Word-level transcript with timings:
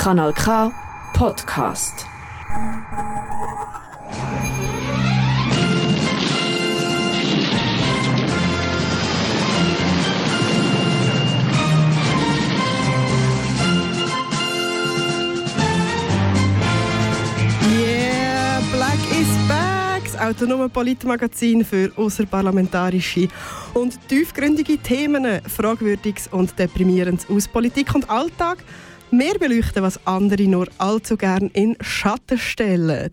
Kanal 0.00 0.32
K 0.32 0.72
Podcast. 1.12 2.06
Autonome 20.18 20.68
Politmagazin 20.68 21.64
für 21.64 21.90
außerparlamentarische 21.96 23.28
und 23.74 23.98
tiefgründige 24.08 24.78
Themen, 24.78 25.40
Fragwürdiges 25.46 26.28
und 26.28 26.58
Deprimierendes 26.58 27.28
aus 27.28 27.48
Politik 27.48 27.94
und 27.94 28.08
Alltag. 28.08 28.58
Mehr 29.12 29.34
beleuchten, 29.40 29.82
was 29.82 30.06
andere 30.06 30.44
nur 30.44 30.68
allzu 30.78 31.16
gern 31.16 31.48
in 31.48 31.76
Schatten 31.80 32.38
stellen. 32.38 33.10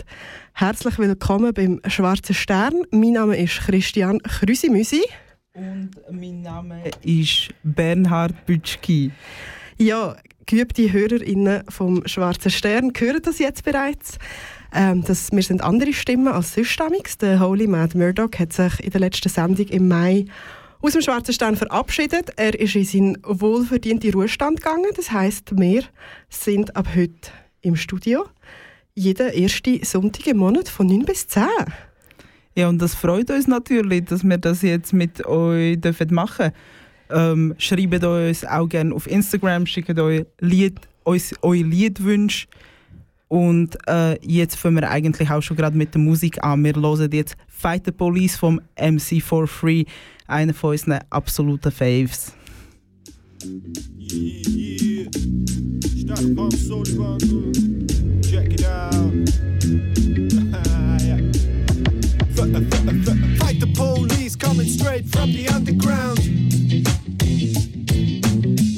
Herzlich 0.54 1.00
willkommen 1.00 1.56
beim 1.56 1.82
Schwarzen 1.88 2.36
Stern. 2.36 2.84
Mein 2.92 3.14
Name 3.14 3.36
ist 3.36 3.62
Christian 3.62 4.20
Krüsimüsi. 4.20 5.02
Und 5.56 5.90
mein 6.12 6.42
Name 6.42 6.84
ist 7.04 7.50
Bernhard 7.64 8.46
Bütschki. 8.46 9.12
Ja, 9.80 10.16
geübte 10.46 10.94
HörerInnen 10.94 11.64
vom 11.68 12.06
Schwarzen 12.06 12.52
Stern 12.52 12.94
hören 12.96 13.22
das 13.24 13.40
jetzt 13.40 13.64
bereits. 13.64 14.20
Ähm, 14.76 15.04
das, 15.04 15.32
wir 15.32 15.42
sind 15.42 15.64
andere 15.64 15.94
Stimmen 15.94 16.28
als 16.28 16.54
sonst. 16.54 17.24
Der 17.24 17.40
Holy 17.40 17.66
Mad 17.66 17.98
Murdoch 17.98 18.38
hat 18.38 18.54
sich 18.54 18.84
in 18.84 18.92
der 18.92 19.00
letzten 19.00 19.30
Sendung 19.30 19.68
im 19.68 19.88
Mai 19.88 20.26
aus 20.82 20.94
dem 20.94 21.02
Schwarzen 21.02 21.34
Stern 21.34 21.56
verabschiedet. 21.56 22.32
Er 22.36 22.60
ist 22.60 22.76
in 22.76 22.86
seinen 22.86 23.18
wohlverdienten 23.24 24.14
Ruhestand 24.14 24.62
gegangen. 24.62 24.92
Das 24.96 25.12
heißt, 25.12 25.58
wir 25.58 25.84
sind 26.30 26.76
ab 26.76 26.88
heute 26.96 27.32
im 27.62 27.76
Studio. 27.76 28.26
Jeden 28.96 29.30
ersten 29.30 29.84
Sonntag 29.84 30.28
im 30.28 30.38
Monat 30.38 30.70
von 30.70 30.88
9 30.88 31.06
bis 31.06 31.28
10. 31.28 31.44
Ja, 32.56 32.70
und 32.70 32.82
das 32.82 32.96
freut 32.96 33.30
uns 33.30 33.48
natürlich, 33.48 34.06
dass 34.06 34.24
wir 34.24 34.38
das 34.38 34.64
jetzt 34.64 34.94
mit 34.94 35.26
euch 35.26 35.80
dürfen 35.80 36.14
machen 36.14 36.52
ähm, 37.10 37.56
Schreibt 37.58 38.04
uns 38.04 38.46
auch 38.46 38.68
gerne 38.68 38.94
auf 38.94 39.08
Instagram, 39.08 39.66
schickt 39.66 39.98
euch 40.00 40.26
Lied, 40.40 40.80
eure 41.06 41.56
Liedwünsche. 41.56 42.48
Und 43.28 43.78
äh, 43.88 44.18
jetzt 44.26 44.56
fangen 44.56 44.78
wir 44.78 44.90
eigentlich 44.90 45.30
auch 45.30 45.42
schon 45.42 45.58
gerade 45.58 45.78
mit 45.78 45.94
der 45.94 46.02
Musik 46.02 46.44
an. 46.44 46.64
Wir 46.64 46.76
hören 46.76 47.12
jetzt 47.12 47.36
Fight 47.48 47.84
the 47.86 47.92
Police 47.92 48.38
vom 48.38 48.62
MC 48.80 49.22
for 49.22 49.48
Free, 49.48 49.84
einer 50.28 50.54
von 50.54 50.72
unseren 50.72 51.00
absoluten 51.10 51.72
Faves. 51.72 52.34
Fight 63.38 63.60
the 63.60 63.74
police 63.76 64.36
coming 64.38 64.68
straight 64.68 65.06
from 65.10 65.32
the 65.32 65.50
underground. 65.54 66.20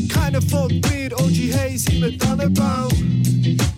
Keine 0.09 0.41
Folk 0.41 0.71
mit 0.71 1.13
OG 1.13 1.53
Hazy 1.53 1.99
mit 1.99 2.19
Tannenbaum. 2.19 2.89
Fight 2.89 3.68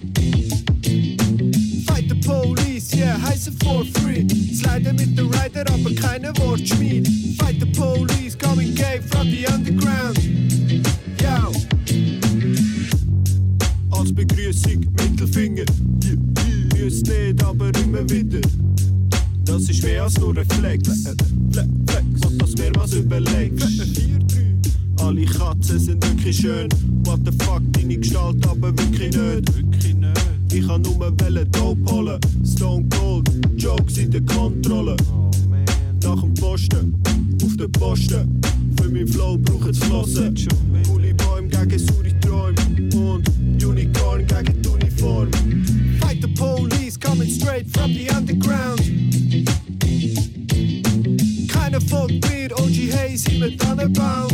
police, 2.91 2.95
yeah, 2.95 3.17
heiße 3.17 3.51
for 3.63 3.85
free. 3.85 4.27
Slide 4.53 4.93
mit 4.93 5.17
der 5.17 5.25
Rider, 5.25 5.65
aber 5.73 5.93
keine 5.95 6.33
Wortschmied. 6.37 7.07
Fight 7.37 7.59
the 7.59 7.65
police 7.65 8.37
coming 8.37 8.73
gay 8.75 8.99
from 9.09 9.29
the 9.29 9.45
underground. 9.47 10.19
Yo. 11.19 11.51
Als 13.91 14.13
Begrüßung 14.13 14.85
Mittelfinger. 14.97 15.65
Yeah, 16.03 16.13
yeah. 16.13 16.83
Müsst 16.83 17.07
nicht, 17.07 17.43
aber 17.43 17.71
immer 17.83 18.09
wieder. 18.09 18.41
Das 19.45 19.69
ist 19.69 19.83
mehr 19.83 20.03
als 20.03 20.17
nur 20.19 20.35
Reflex. 20.35 20.89
Flex. 21.51 22.25
Und 22.25 22.41
das 22.41 22.55
mehrmals 22.55 22.93
überlegst. 22.93 23.67
Alle 24.97 25.25
Katzen 25.25 25.79
sind 25.79 26.05
wirklich 26.05 26.37
schön. 26.37 26.69
What 27.05 27.21
the 27.25 27.31
fuck, 27.43 27.61
deine 27.73 27.97
Gestalt 27.97 28.45
aber 28.47 28.69
wirklich 28.77 29.15
nicht. 29.15 29.70
Ich 30.53 30.67
kann 30.67 30.81
nur 30.81 30.99
Wellen 31.21 31.49
Dope 31.51 31.79
holen. 31.89 32.19
Stone 32.45 32.85
Cold, 32.89 33.29
Jokes 33.55 33.97
in 33.97 34.11
der 34.11 34.21
Kontrolle. 34.21 34.97
Nach 36.03 36.19
dem 36.19 36.33
Posten, 36.33 37.01
auf 37.41 37.55
den 37.55 37.71
Posten. 37.71 38.41
Für 38.75 38.89
mein 38.89 39.07
Flow 39.07 39.37
braucht's 39.37 39.79
Flossen. 39.79 40.35
Coole 40.85 41.13
Bäume 41.13 41.47
gegen 41.47 41.79
saure 41.79 42.19
Träume. 42.19 42.55
Und 42.93 43.29
Unicorn 43.63 44.27
gegen 44.27 44.61
die 44.61 44.67
Uniform. 44.67 45.29
Fight 46.01 46.21
the 46.21 46.27
police 46.27 46.99
coming 46.99 47.29
straight 47.29 47.65
from 47.71 47.93
the 47.93 48.09
underground. 48.09 48.81
Keine 51.47 51.79
Folk 51.79 52.11
mit 52.11 52.51
OG 52.51 52.91
Hazy 52.91 53.39
mit 53.39 53.57
Tannenbaum. 53.57 54.27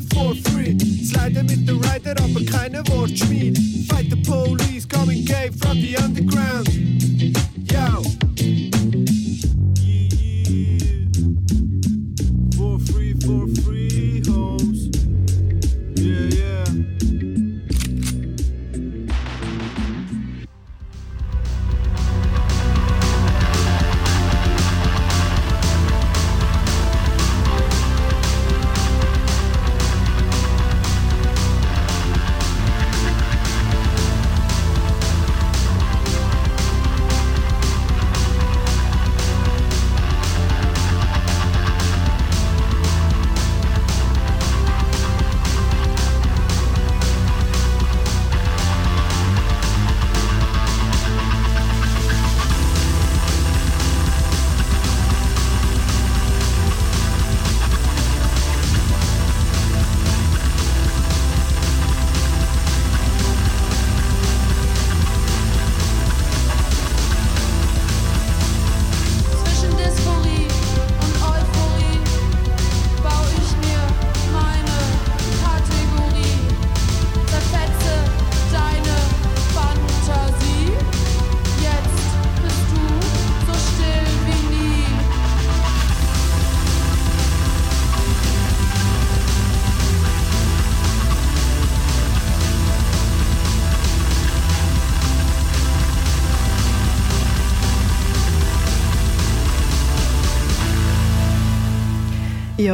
Police, 0.00 0.14
yeah, 0.14 0.14
heiße 0.14 0.14
for 0.14 0.34
free. 0.50 0.76
Slide 1.04 1.42
mit 1.42 1.68
der 1.68 1.76
Rider, 1.76 2.16
aber 2.22 2.44
keine 2.44 2.82
Wortschmied. 2.88 3.58
Fight 3.88 4.10
the 4.10 4.16
police, 4.16 4.86
coming 4.86 5.24
gay 5.24 5.50
from 5.60 5.80
the 5.80 5.96
underground. 5.96 6.68
Yo. 7.70 8.33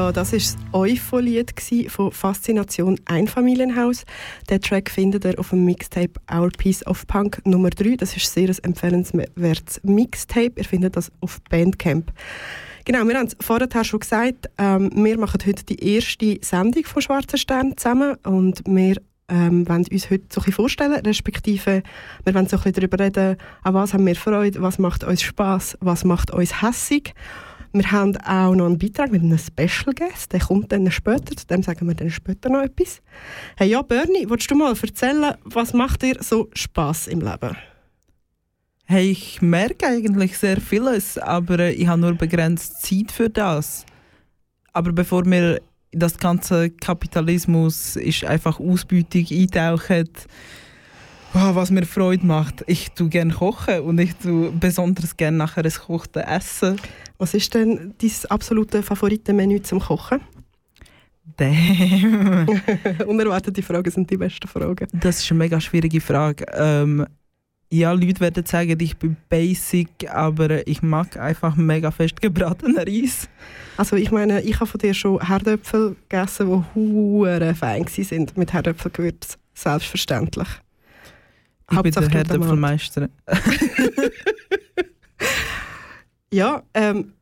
Ja, 0.00 0.12
das 0.12 0.32
war 0.32 0.38
das 0.38 0.56
Eupho-Lied 0.72 1.52
von 1.88 2.10
Faszination 2.10 2.98
Einfamilienhaus. 3.04 4.06
Den 4.48 4.62
Track 4.62 4.90
findet 4.90 5.26
ihr 5.26 5.38
auf 5.38 5.50
dem 5.50 5.66
Mixtape 5.66 6.12
Our 6.32 6.48
Piece 6.56 6.86
of 6.86 7.06
Punk 7.06 7.42
Nummer 7.44 7.68
3. 7.68 7.96
Das 7.96 8.16
ist 8.16 8.32
sehr 8.32 8.48
ein 8.48 8.56
empfehlenswertes 8.62 9.82
Mixtape. 9.82 10.52
Ihr 10.56 10.64
findet 10.64 10.96
das 10.96 11.12
auf 11.20 11.42
Bandcamp. 11.50 12.14
Genau, 12.86 13.06
wir 13.06 13.18
haben 13.18 13.26
es 13.26 13.36
vorher 13.42 13.84
schon 13.84 14.00
gesagt, 14.00 14.48
ähm, 14.56 14.90
wir 14.94 15.18
machen 15.18 15.42
heute 15.46 15.66
die 15.66 15.94
erste 15.94 16.38
Sendung 16.40 16.86
von 16.86 17.02
Schwarzer 17.02 17.36
Stern 17.36 17.76
zusammen 17.76 18.16
und 18.24 18.62
wir 18.64 18.96
ähm, 19.28 19.68
wollen 19.68 19.84
uns 19.84 20.10
heute 20.10 20.24
so 20.32 20.40
ein 20.40 20.44
bisschen 20.44 20.52
vorstellen, 20.54 21.00
respektive 21.04 21.82
wir 22.24 22.34
wollen 22.34 22.48
so 22.48 22.56
ein 22.64 22.72
darüber 22.72 22.98
reden, 22.98 23.36
an 23.64 23.74
was 23.74 23.92
haben 23.92 24.06
wir 24.06 24.16
Freude, 24.16 24.62
was 24.62 24.78
macht 24.78 25.04
uns 25.04 25.20
Spaß, 25.20 25.76
was 25.82 26.04
macht 26.04 26.30
uns 26.30 26.62
hässig. 26.62 27.12
Wir 27.72 27.92
haben 27.92 28.16
auch 28.16 28.54
noch 28.54 28.66
einen 28.66 28.78
Beitrag 28.78 29.12
mit 29.12 29.22
einem 29.22 29.38
Special 29.38 29.94
Guest, 29.94 30.32
der 30.32 30.40
kommt 30.40 30.72
dann 30.72 30.90
später, 30.90 31.36
zu 31.36 31.46
dem 31.46 31.62
sagen 31.62 31.86
wir 31.86 31.94
dann 31.94 32.10
später 32.10 32.48
noch 32.48 32.62
etwas. 32.62 33.00
Hey, 33.56 33.70
ja, 33.70 33.82
Bernie, 33.82 34.28
willst 34.28 34.50
du 34.50 34.56
mal 34.56 34.74
erzählen, 34.74 35.34
was 35.44 35.72
macht 35.72 36.02
dir 36.02 36.16
so 36.20 36.48
Spaß 36.52 37.06
im 37.06 37.20
Leben? 37.20 37.56
Hey, 38.86 39.12
ich 39.12 39.40
merke 39.40 39.86
eigentlich 39.86 40.36
sehr 40.36 40.60
vieles, 40.60 41.16
aber 41.16 41.60
äh, 41.60 41.72
ich 41.72 41.86
habe 41.86 42.00
nur 42.00 42.14
begrenzt 42.14 42.82
Zeit 42.82 43.12
für 43.12 43.30
das. 43.30 43.86
Aber 44.72 44.90
bevor 44.90 45.24
wir 45.26 45.60
das 45.92 46.18
ganze 46.18 46.70
Kapitalismus 46.70 47.94
ist 47.94 48.24
einfach 48.24 48.58
Ausbeutung 48.58 49.26
eintauchen, 49.30 50.08
wow, 51.32 51.54
was 51.54 51.70
mir 51.70 51.84
Freude 51.84 52.26
macht. 52.26 52.64
Ich 52.66 52.90
tue 52.92 53.08
gerne 53.08 53.32
kochen 53.32 53.80
und 53.80 53.98
ich 53.98 54.14
tue 54.14 54.50
besonders 54.52 55.16
gerne 55.16 55.36
nachher 55.36 55.64
ein 55.64 55.70
gekochtes 55.70 56.22
Essen. 56.24 56.76
Was 57.18 57.34
ist 57.34 57.54
denn 57.54 57.94
dein 57.98 58.10
absolute 58.28 58.82
Favoritenmenü 58.82 59.62
zum 59.62 59.80
Kochen? 59.80 60.20
Damn. 61.36 62.46
Unerwartete 63.06 63.62
Fragen 63.62 63.90
sind 63.90 64.10
die 64.10 64.16
besten 64.16 64.48
Fragen. 64.48 64.88
Das 64.92 65.20
ist 65.20 65.30
eine 65.30 65.38
mega 65.38 65.60
schwierige 65.60 66.00
Frage. 66.00 66.44
Ähm, 66.52 67.06
ja, 67.72 67.92
Leute 67.92 68.20
werden 68.20 68.44
sagen, 68.44 68.76
ich 68.80 68.96
bin 68.96 69.16
basic, 69.28 70.10
aber 70.10 70.66
ich 70.66 70.82
mag 70.82 71.16
einfach 71.16 71.54
mega 71.54 71.92
fest 71.92 72.20
gebratenen 72.20 72.78
Reis. 72.78 73.28
Also 73.76 73.96
ich 73.96 74.10
meine, 74.10 74.42
ich 74.42 74.56
habe 74.56 74.66
von 74.66 74.78
dir 74.80 74.92
schon 74.92 75.24
Herdöpfel 75.24 75.96
gegessen, 76.08 76.48
die 76.48 76.74
hure 76.74 77.54
fein 77.54 77.86
sind 77.86 78.36
mit 78.36 78.52
Herdöpfelgewürz. 78.52 79.38
Selbstverständlich. 79.54 80.48
Ich 81.72 81.82
bin 81.82 81.92
der. 81.92 82.08
Herdöpfelmeister. 82.08 83.08
Ja, 86.32 86.62
ähm, 86.74 87.14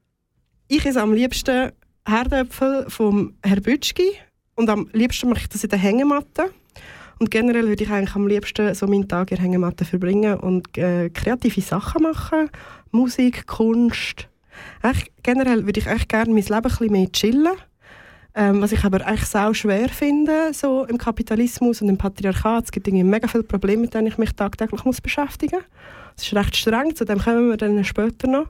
ich 0.69 0.85
esse 0.85 1.01
am 1.01 1.15
liebsten 1.15 1.73
Herdöpfel 2.07 2.85
vom 2.89 3.33
Herr 3.43 3.59
Bütschki 3.59 4.11
und 4.55 4.69
am 4.69 4.91
liebsten 4.93 5.31
mache 5.31 5.41
ich 5.41 5.49
das 5.49 5.65
in 5.65 5.71
der 5.71 5.79
Hängematte. 5.79 6.51
Und 7.19 7.31
generell 7.31 7.67
würde 7.69 7.85
ich 7.85 7.91
eigentlich 7.91 8.15
am 8.15 8.27
liebsten 8.27 8.75
so 8.75 8.87
meinen 8.87 9.09
Tag 9.09 9.31
in 9.31 9.37
der 9.39 9.45
Hängematte 9.45 9.87
verbringen 9.87 10.39
und 10.39 10.77
äh, 10.77 11.09
kreative 11.09 11.63
Sachen 11.63 12.03
machen. 12.03 12.51
Musik, 12.91 13.47
Kunst. 13.47 14.29
Eigentlich, 14.83 15.11
generell 15.23 15.65
würde 15.65 15.81
ich 15.81 15.89
eigentlich 15.89 16.09
gerne 16.09 16.33
mein 16.33 16.43
Leben 16.43 16.55
ein 16.55 16.63
bisschen 16.63 16.93
mehr 16.93 17.11
chillen. 17.11 17.57
Ähm, 18.39 18.63
was 18.63 18.71
ich 18.71 18.85
aber 18.85 19.05
eigentlich 19.05 19.29
sau 19.29 19.53
schwer 19.53 19.89
finde, 19.89 20.53
so 20.55 20.85
im 20.85 20.97
Kapitalismus 20.97 21.83
und 21.83 21.89
im 21.89 21.99
Patriarchat. 21.99 22.67
Es 22.67 22.71
gibt 22.71 22.87
irgendwie 22.87 23.03
mega 23.03 23.27
viele 23.27 23.43
Probleme, 23.43 23.83
mit 23.83 23.95
denen 23.95 24.07
ich 24.07 24.17
mich 24.17 24.31
tagtäglich 24.31 24.85
muss 24.85 25.01
beschäftigen 25.01 25.57
muss. 25.57 25.65
Es 26.17 26.23
ist 26.23 26.35
recht 26.35 26.55
streng, 26.55 26.95
zu 26.95 27.05
dem 27.05 27.19
kommen 27.19 27.49
wir 27.49 27.57
dann 27.57 27.83
später 27.83 28.29
noch. 28.29 28.47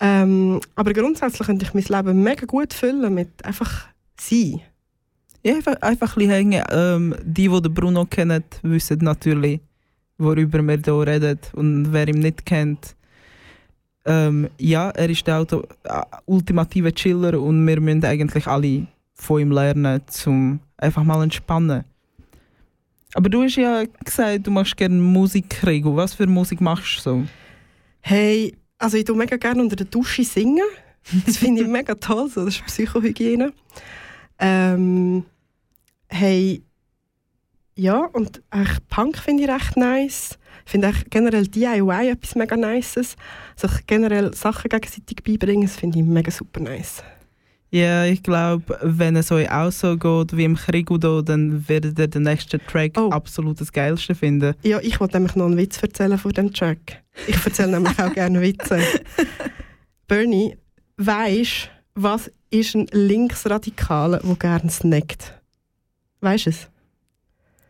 Ähm, 0.00 0.60
aber 0.74 0.92
grundsätzlich 0.92 1.46
könnte 1.46 1.64
ich 1.64 1.72
mein 1.72 1.84
Leben 1.84 2.22
mega 2.22 2.44
gut 2.44 2.74
füllen 2.74 3.14
mit 3.14 3.42
einfach 3.42 3.86
sein. 4.20 4.60
Ja, 5.42 5.54
einfach, 5.54 5.80
einfach 5.80 6.14
ein 6.18 6.28
hängen. 6.28 6.62
Ähm, 6.70 7.14
die, 7.22 7.48
die 7.48 7.68
Bruno 7.70 8.04
kennen, 8.04 8.44
wissen 8.60 8.98
natürlich, 9.00 9.60
worüber 10.18 10.62
wir 10.62 10.76
hier 10.76 11.06
reden. 11.06 11.38
Und 11.54 11.90
wer 11.90 12.06
ihn 12.06 12.18
nicht 12.18 12.44
kennt, 12.44 12.94
ähm, 14.04 14.50
ja, 14.58 14.90
er 14.90 15.08
ist 15.08 15.26
der 15.26 15.38
Auto, 15.38 15.62
äh, 15.84 16.02
ultimative 16.26 16.92
Chiller 16.92 17.40
und 17.40 17.66
wir 17.66 17.80
müssen 17.80 18.04
eigentlich 18.04 18.46
alle 18.46 18.86
von 19.16 19.40
ihm 19.40 19.50
lernen, 19.50 20.02
um 20.26 20.60
einfach 20.76 21.02
mal 21.02 21.22
entspannen. 21.22 21.84
Aber 23.14 23.30
du 23.30 23.42
hast 23.42 23.56
ja 23.56 23.84
gesagt, 24.04 24.46
du 24.46 24.50
machst 24.50 24.76
gerne 24.76 25.00
Musik, 25.00 25.66
Rigo. 25.66 25.96
Was 25.96 26.14
für 26.14 26.26
Musik 26.26 26.60
machst 26.60 26.98
du 26.98 27.00
so? 27.00 27.24
Hey, 28.00 28.54
also 28.78 28.98
ich 28.98 29.04
tue 29.04 29.16
mega 29.16 29.36
gerne 29.36 29.62
unter 29.62 29.76
der 29.76 29.86
Dusche 29.86 30.22
singen. 30.22 30.66
Das 31.24 31.38
finde 31.38 31.62
ich 31.62 31.68
mega 31.68 31.94
toll, 31.94 32.28
so, 32.28 32.44
das 32.44 32.56
ist 32.56 32.66
Psychohygiene. 32.66 33.52
Ähm, 34.38 35.24
hey, 36.08 36.62
ja, 37.74 38.04
und 38.04 38.42
eigentlich 38.50 38.78
Punk 38.88 39.18
finde 39.18 39.44
ich 39.44 39.50
recht 39.50 39.76
nice. 39.76 40.38
Ich 40.64 40.72
finde 40.72 40.88
eigentlich 40.88 41.08
generell 41.10 41.46
DIY 41.46 42.10
etwas 42.10 42.34
mega 42.34 42.56
Nices. 42.56 43.16
Sich 43.54 43.86
generell 43.86 44.34
Sachen 44.34 44.68
gegenseitig 44.68 45.22
beibringen, 45.24 45.62
das 45.62 45.76
finde 45.76 45.98
ich 45.98 46.04
mega 46.04 46.30
super 46.30 46.60
nice. 46.60 47.02
Ja, 47.76 48.06
ich 48.06 48.22
glaube, 48.22 48.78
wenn 48.80 49.16
es 49.16 49.30
euch 49.30 49.50
auch 49.50 49.70
so 49.70 49.98
geht 49.98 50.34
wie 50.34 50.44
im 50.44 50.56
Krigu 50.56 50.96
da, 50.96 51.20
dann 51.20 51.68
werdet 51.68 51.98
ihr 51.98 52.06
den 52.06 52.22
nächsten 52.22 52.58
Track 52.66 52.92
Oh. 52.96 53.10
absolut 53.10 53.60
das 53.60 53.70
Geilste 53.70 54.14
finden. 54.14 54.54
Ja, 54.62 54.80
ich 54.80 54.98
wollte 54.98 55.18
nämlich 55.18 55.36
noch 55.36 55.44
einen 55.44 55.58
Witz 55.58 55.82
erzählen 55.82 56.16
von 56.16 56.32
dem 56.32 56.54
Track. 56.54 57.02
Ich 57.26 57.36
erzähle 57.44 57.72
nämlich 57.72 57.98
auch 57.98 58.14
gerne 58.14 58.40
Witze. 58.40 58.80
Bernie, 60.08 60.56
weisst 60.96 61.68
was 61.94 62.30
ist 62.48 62.74
ein 62.74 62.86
Linksradikaler, 62.92 64.20
der 64.20 64.36
gerne 64.36 64.70
snackt? 64.70 65.34
Weisst 66.22 66.46
du 66.46 66.50
es? 66.50 66.68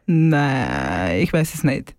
Nein, 0.07 1.21
ich 1.21 1.33
weiß 1.33 1.53
es 1.53 1.65
nicht. 1.65 1.97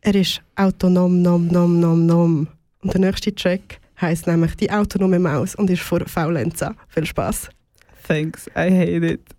Er 0.00 0.14
ist 0.14 0.42
autonom, 0.54 1.22
nom, 1.22 1.48
nom, 1.48 1.80
nom, 1.80 2.06
nom. 2.06 2.46
Und 2.82 2.94
der 2.94 3.00
nächste 3.00 3.34
Track 3.34 3.80
heisst 4.00 4.26
nämlich 4.26 4.56
die 4.56 4.70
autonome 4.70 5.18
Maus 5.18 5.54
und 5.54 5.70
ist 5.70 5.82
vor 5.82 6.00
Faulenza. 6.06 6.74
Viel 6.88 7.06
Spaß. 7.06 7.50
Thanks, 8.06 8.46
I 8.48 8.70
hate 8.70 9.06
it. 9.06 9.37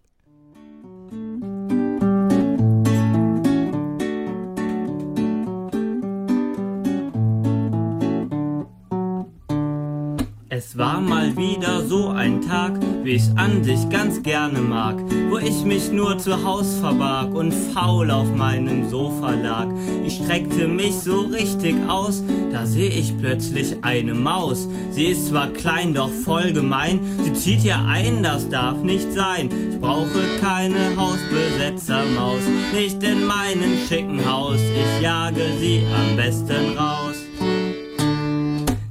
Mal 10.99 11.35
wieder 11.37 11.81
so 11.85 12.09
ein 12.09 12.41
Tag, 12.41 12.79
wie 13.03 13.11
ich's 13.11 13.31
an 13.35 13.63
sich 13.63 13.89
ganz 13.89 14.21
gerne 14.23 14.59
mag, 14.59 14.95
wo 15.29 15.37
ich 15.37 15.63
mich 15.63 15.91
nur 15.91 16.17
zu 16.17 16.43
Haus 16.43 16.77
verbarg 16.79 17.33
und 17.33 17.53
faul 17.53 18.11
auf 18.11 18.33
meinem 18.35 18.89
Sofa 18.89 19.31
lag. 19.31 19.67
Ich 20.05 20.15
streckte 20.15 20.67
mich 20.67 20.95
so 20.95 21.21
richtig 21.21 21.75
aus, 21.87 22.23
da 22.51 22.65
seh 22.65 22.87
ich 22.87 23.17
plötzlich 23.17 23.75
eine 23.81 24.13
Maus. 24.13 24.67
Sie 24.91 25.05
ist 25.05 25.27
zwar 25.27 25.47
klein, 25.47 25.93
doch 25.93 26.11
voll 26.11 26.51
gemein, 26.51 26.99
sie 27.23 27.33
zieht 27.33 27.61
hier 27.61 27.79
ein, 27.79 28.23
das 28.23 28.49
darf 28.49 28.81
nicht 28.81 29.11
sein. 29.13 29.49
Ich 29.71 29.79
brauche 29.79 30.21
keine 30.41 30.95
Hausbesetzermaus, 30.97 32.41
nicht 32.73 33.01
in 33.03 33.25
meinem 33.25 33.77
schicken 33.87 34.29
Haus, 34.29 34.59
ich 34.59 35.01
jage 35.01 35.41
sie 35.59 35.83
am 35.95 36.15
besten 36.15 36.77
raus. 36.77 37.08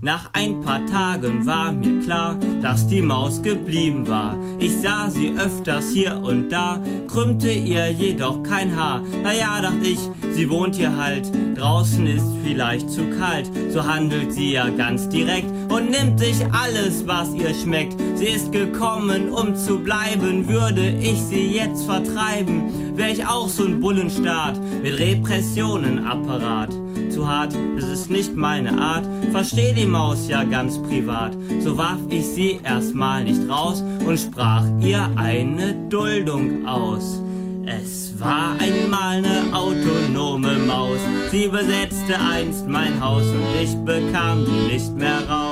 Nach 0.01 0.31
ein 0.33 0.61
paar 0.61 0.87
Tagen 0.87 1.45
war 1.45 1.73
mir 1.73 2.01
klar, 2.01 2.37
dass 2.63 2.87
die 2.87 3.03
Maus 3.03 3.43
geblieben 3.43 4.07
war. 4.07 4.37
Ich 4.61 4.77
sah 4.81 5.11
sie 5.11 5.35
öfters 5.37 5.91
hier 5.91 6.17
und 6.23 6.51
da, 6.51 6.81
krümmte 7.09 7.51
ihr 7.51 7.91
jedoch 7.91 8.45
kein 8.45 8.77
Haar. 8.77 9.03
Naja, 9.25 9.61
dachte 9.61 9.89
ich, 9.89 9.99
sie 10.31 10.49
wohnt 10.49 10.77
hier 10.77 10.97
halt. 10.97 11.33
Draußen 11.57 12.07
ist 12.07 12.27
vielleicht 12.45 12.89
zu 12.91 13.11
kalt, 13.19 13.51
so 13.71 13.85
handelt 13.85 14.33
sie 14.33 14.53
ja 14.53 14.69
ganz 14.69 15.09
direkt 15.09 15.51
und 15.69 15.91
nimmt 15.91 16.21
sich 16.21 16.47
alles, 16.53 17.05
was 17.09 17.35
ihr 17.35 17.53
schmeckt. 17.53 17.97
Sie 18.15 18.27
ist 18.27 18.53
gekommen, 18.53 19.33
um 19.33 19.57
zu 19.57 19.81
bleiben, 19.81 20.49
würde 20.49 20.91
ich 20.91 21.21
sie 21.21 21.49
jetzt 21.49 21.85
vertreiben, 21.87 22.97
wär 22.97 23.11
ich 23.11 23.27
auch 23.27 23.49
so 23.49 23.65
ein 23.65 23.81
Bullenstaat 23.81 24.61
mit 24.81 24.97
Repressionenapparat 24.97 26.71
zu 27.11 27.29
hart, 27.29 27.55
es 27.77 27.85
ist 27.85 28.11
nicht 28.11 28.37
meine 28.37 28.81
Art. 28.81 29.07
Versteh 29.33 29.73
die 29.73 29.87
Maus 29.87 30.29
ja 30.29 30.45
ganz 30.45 30.79
privat. 30.79 31.37
So 31.61 31.77
warf 31.77 32.01
ich 32.11 32.27
sie 32.27 32.61
erstmal 32.63 33.25
nicht 33.25 33.49
raus 33.49 33.83
und 34.07 34.19
sprach 34.19 34.65
ihr 34.81 35.09
eine 35.17 35.75
Duldung 35.89 36.67
aus. 36.67 37.21
Es 37.67 38.19
war 38.19 38.57
einmal 38.59 39.19
eine 39.19 39.53
autonome 39.53 40.59
Maus. 40.67 40.99
Sie 41.31 41.49
besetzte 41.49 42.19
einst 42.19 42.67
mein 42.67 43.01
Haus 43.01 43.23
und 43.23 43.63
ich 43.63 43.75
bekam 43.85 44.45
die 44.45 44.73
nicht 44.73 44.95
mehr 44.95 45.29
raus. 45.29 45.48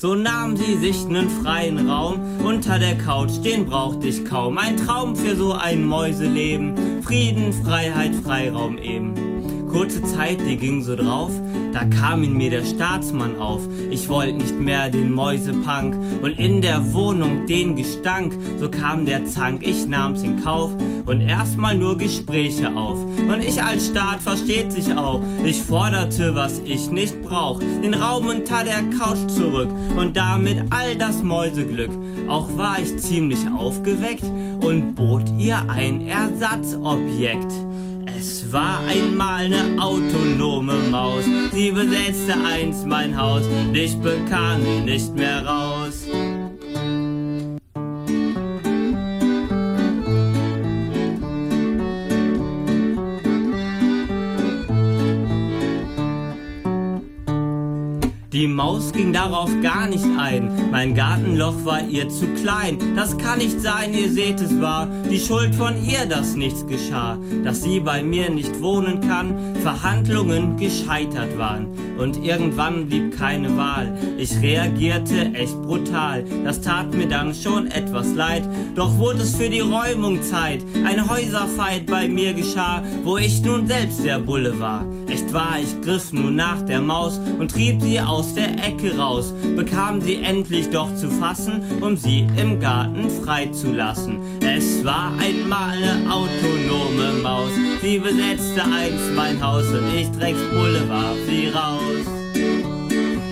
So 0.00 0.14
nahm 0.14 0.56
sie 0.56 0.76
sich 0.76 1.08
nen 1.08 1.28
freien 1.28 1.90
Raum 1.90 2.20
unter 2.44 2.78
der 2.78 2.96
Couch, 2.96 3.32
den 3.44 3.66
braucht 3.66 4.04
ich 4.04 4.24
kaum. 4.24 4.56
Ein 4.56 4.76
Traum 4.76 5.16
für 5.16 5.34
so 5.34 5.54
ein 5.54 5.84
Mäuseleben. 5.84 7.02
Frieden, 7.02 7.52
Freiheit, 7.52 8.14
Freiraum 8.14 8.78
eben. 8.78 9.37
Kurze 9.78 10.02
Zeit, 10.02 10.40
die 10.44 10.56
ging 10.56 10.82
so 10.82 10.96
drauf, 10.96 11.30
da 11.72 11.84
kam 11.84 12.24
in 12.24 12.36
mir 12.36 12.50
der 12.50 12.64
Staatsmann 12.64 13.38
auf. 13.38 13.60
Ich 13.92 14.08
wollte 14.08 14.32
nicht 14.32 14.58
mehr 14.58 14.90
den 14.90 15.12
Mäusepunk 15.12 15.94
und 16.20 16.36
in 16.36 16.60
der 16.60 16.92
Wohnung 16.92 17.46
den 17.46 17.76
Gestank. 17.76 18.36
So 18.58 18.68
kam 18.68 19.06
der 19.06 19.26
Zank, 19.26 19.64
ich 19.64 19.86
nahm's 19.86 20.24
in 20.24 20.42
Kauf 20.42 20.72
und 21.06 21.20
erstmal 21.20 21.76
nur 21.76 21.96
Gespräche 21.96 22.74
auf. 22.74 22.98
Und 23.04 23.40
ich 23.40 23.62
als 23.62 23.86
Staat 23.86 24.20
versteht 24.20 24.72
sich 24.72 24.92
auch. 24.96 25.20
Ich 25.44 25.62
forderte, 25.62 26.34
was 26.34 26.58
ich 26.64 26.90
nicht 26.90 27.22
brauch, 27.22 27.60
den 27.60 27.94
Raum 27.94 28.26
unter 28.26 28.64
der 28.64 28.82
Couch 28.98 29.28
zurück 29.28 29.70
und 29.96 30.16
damit 30.16 30.60
all 30.70 30.96
das 30.96 31.22
Mäuseglück. 31.22 31.92
Auch 32.26 32.48
war 32.56 32.80
ich 32.80 32.98
ziemlich 32.98 33.46
aufgeweckt 33.56 34.24
und 34.60 34.96
bot 34.96 35.22
ihr 35.38 35.70
ein 35.70 36.08
Ersatzobjekt. 36.08 37.52
Es 38.16 38.50
war 38.52 38.80
einmal 38.86 39.44
eine 39.44 39.80
autonome 39.80 40.74
Maus, 40.90 41.24
sie 41.52 41.70
besetzte 41.70 42.34
einst 42.44 42.86
mein 42.86 43.16
Haus, 43.16 43.42
ich 43.72 43.96
bekam 43.98 44.84
nicht 44.84 45.14
mehr 45.14 45.44
raus. 45.44 45.67
Die 58.38 58.46
Maus 58.46 58.92
ging 58.92 59.12
darauf 59.12 59.50
gar 59.62 59.88
nicht 59.88 60.06
ein, 60.16 60.70
mein 60.70 60.94
Gartenloch 60.94 61.64
war 61.64 61.82
ihr 61.82 62.08
zu 62.08 62.24
klein. 62.40 62.78
Das 62.94 63.18
kann 63.18 63.38
nicht 63.38 63.60
sein, 63.60 63.92
ihr 63.92 64.12
seht 64.12 64.40
es 64.40 64.60
war 64.60 64.86
die 65.10 65.18
Schuld 65.18 65.56
von 65.56 65.74
ihr, 65.84 66.06
dass 66.06 66.36
nichts 66.36 66.64
geschah, 66.64 67.18
dass 67.42 67.64
sie 67.64 67.80
bei 67.80 68.00
mir 68.00 68.30
nicht 68.30 68.62
wohnen 68.62 69.00
kann, 69.00 69.56
Verhandlungen 69.60 70.56
gescheitert 70.56 71.36
waren. 71.36 71.66
Und 71.98 72.22
irgendwann 72.22 72.86
blieb 72.86 73.18
keine 73.18 73.56
Wahl. 73.56 73.98
Ich 74.18 74.40
reagierte 74.40 75.34
echt 75.34 75.60
brutal, 75.62 76.24
das 76.44 76.60
tat 76.60 76.94
mir 76.94 77.08
dann 77.08 77.34
schon 77.34 77.66
etwas 77.66 78.14
leid. 78.14 78.48
Doch 78.76 78.98
wurde 78.98 79.22
es 79.22 79.34
für 79.34 79.50
die 79.50 79.58
Räumung 79.58 80.22
Zeit, 80.22 80.62
ein 80.86 81.10
Häuserfight 81.10 81.86
bei 81.86 82.06
mir 82.06 82.34
geschah, 82.34 82.84
wo 83.02 83.16
ich 83.18 83.42
nun 83.42 83.66
selbst 83.66 84.04
der 84.04 84.20
Bulle 84.20 84.60
war. 84.60 84.86
Echt 85.08 85.32
wahr, 85.32 85.56
ich 85.62 85.80
griff 85.80 86.12
nun 86.12 86.36
nach 86.36 86.60
der 86.62 86.82
Maus 86.82 87.18
und 87.38 87.50
trieb 87.50 87.80
sie 87.80 87.98
aus 87.98 88.34
der 88.34 88.50
Ecke 88.62 88.96
raus, 88.98 89.32
bekam 89.56 90.02
sie 90.02 90.16
endlich 90.16 90.68
doch 90.68 90.94
zu 90.96 91.10
fassen, 91.10 91.62
um 91.80 91.96
sie 91.96 92.26
im 92.36 92.60
Garten 92.60 93.08
freizulassen. 93.08 94.18
Es 94.40 94.84
war 94.84 95.12
einmal 95.18 95.76
eine 95.78 96.12
autonome 96.12 97.22
Maus, 97.22 97.50
sie 97.80 97.98
besetzte 97.98 98.62
einst 98.62 99.14
mein 99.16 99.42
Haus 99.42 99.66
und 99.68 99.94
ich 99.94 100.10
Drecksbulle 100.10 100.86
warf 100.90 101.16
sie 101.26 101.48
raus. 101.48 102.04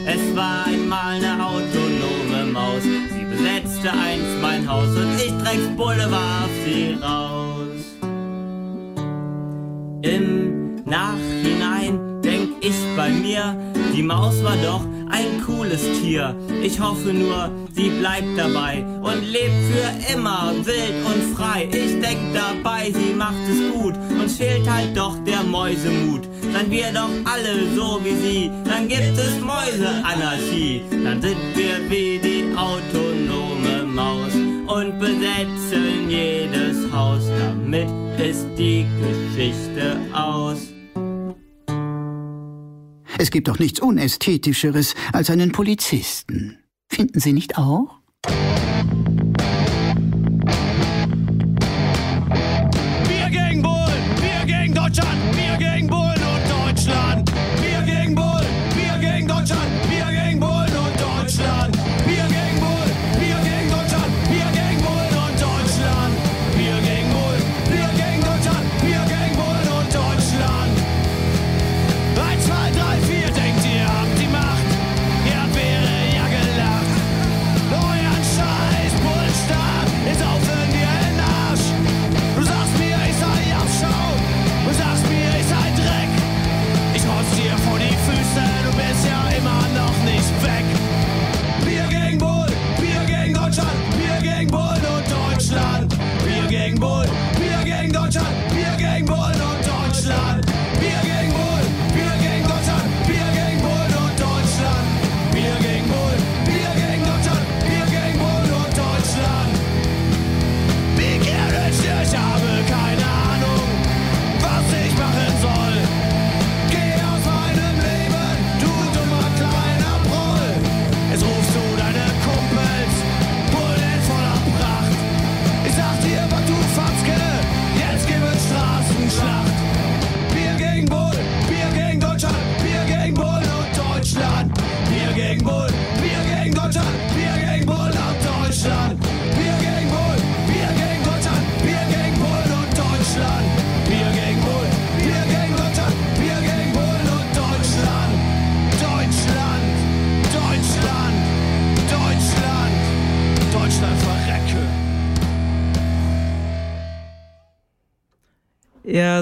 Es 0.07 0.35
war 0.35 0.67
einmal 0.67 1.17
eine 1.17 1.45
autonome 1.45 2.53
Maus, 2.53 2.83
sie 2.83 3.25
besetzte 3.25 3.93
einst 3.93 4.41
mein 4.41 4.67
Haus 4.67 4.89
und 4.89 5.15
ich 5.17 5.33
Drecksbulle 5.45 6.11
warf 6.11 6.51
sie 6.65 6.97
raus. 7.03 7.37
Im 10.03 10.66
Nachhinein 10.87 12.23
denk 12.23 12.51
ich 12.61 12.77
bei 12.97 13.11
mir, 13.11 13.57
die 13.93 14.05
Maus 14.05 14.43
war 14.45 14.57
doch 14.57 14.83
ein 15.11 15.43
cooles 15.45 15.83
Tier. 16.01 16.37
Ich 16.63 16.81
hoffe 16.81 17.13
nur, 17.13 17.51
sie 17.73 17.91
bleibt 17.91 18.37
dabei 18.37 18.85
und 19.03 19.23
lebt 19.23 19.55
für 19.71 20.15
immer 20.15 20.53
wild 20.65 21.05
und 21.05 21.37
frei. 21.37 21.69
Ich 21.73 22.01
denk 22.01 22.21
dabei, 22.35 22.93
sie 22.93 23.15
macht 23.15 23.43
es 23.51 23.73
gut. 23.73 23.95
Uns 24.21 24.37
fehlt 24.37 24.69
halt 24.71 24.97
doch 24.97 25.17
der 25.25 25.43
Mäusemut. 25.43 26.29
Seien 26.53 26.71
wir 26.71 26.93
doch 26.93 27.11
alle 27.25 27.75
so 27.75 28.01
wie 28.05 28.15
sie, 28.15 28.51
dann 28.65 28.87
gibt 28.87 29.19
es 29.19 29.41
Mäuseanarchie. 29.41 30.83
Dann 30.91 31.21
sind 31.21 31.37
wir 31.55 31.91
wie 31.91 32.19
die 32.19 32.45
autonome 32.57 33.85
Maus 33.85 34.35
und 34.35 34.99
besetzen 35.01 36.09
jedes 36.09 36.93
Haus. 36.93 37.25
Damit 37.41 37.89
ist 38.19 38.47
die 38.57 38.87
Geschichte 39.01 39.99
aus. 40.13 40.76
Es 43.19 43.31
gibt 43.31 43.49
doch 43.49 43.59
nichts 43.59 43.81
Unästhetischeres 43.81 44.95
als 45.13 45.31
einen 45.31 45.53
Polizisten. 45.53 46.59
Finden 46.89 47.21
Sie 47.21 47.33
nicht 47.33 47.59
auch? 47.59 48.01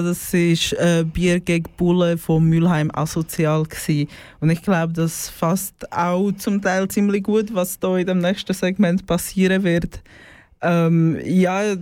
Das 0.01 0.33
ist 0.33 0.73
äh, 0.73 1.03
Bier 1.05 1.39
gegen 1.39 1.69
Bulle 1.77 2.17
von 2.17 2.43
Mülheim 2.43 2.91
asozial 2.93 3.63
gsi. 3.63 4.07
Und 4.39 4.49
ich 4.49 4.61
glaube, 4.61 4.93
das 4.93 5.29
fasst 5.29 5.91
auch 5.91 6.31
zum 6.33 6.61
Teil 6.61 6.87
ziemlich 6.87 7.23
gut, 7.23 7.53
was 7.53 7.79
da 7.79 7.97
in 7.97 8.07
dem 8.07 8.19
nächsten 8.19 8.53
Segment 8.53 9.05
passieren 9.05 9.63
wird. 9.63 10.01
Ähm, 10.61 11.19
ja, 11.23 11.75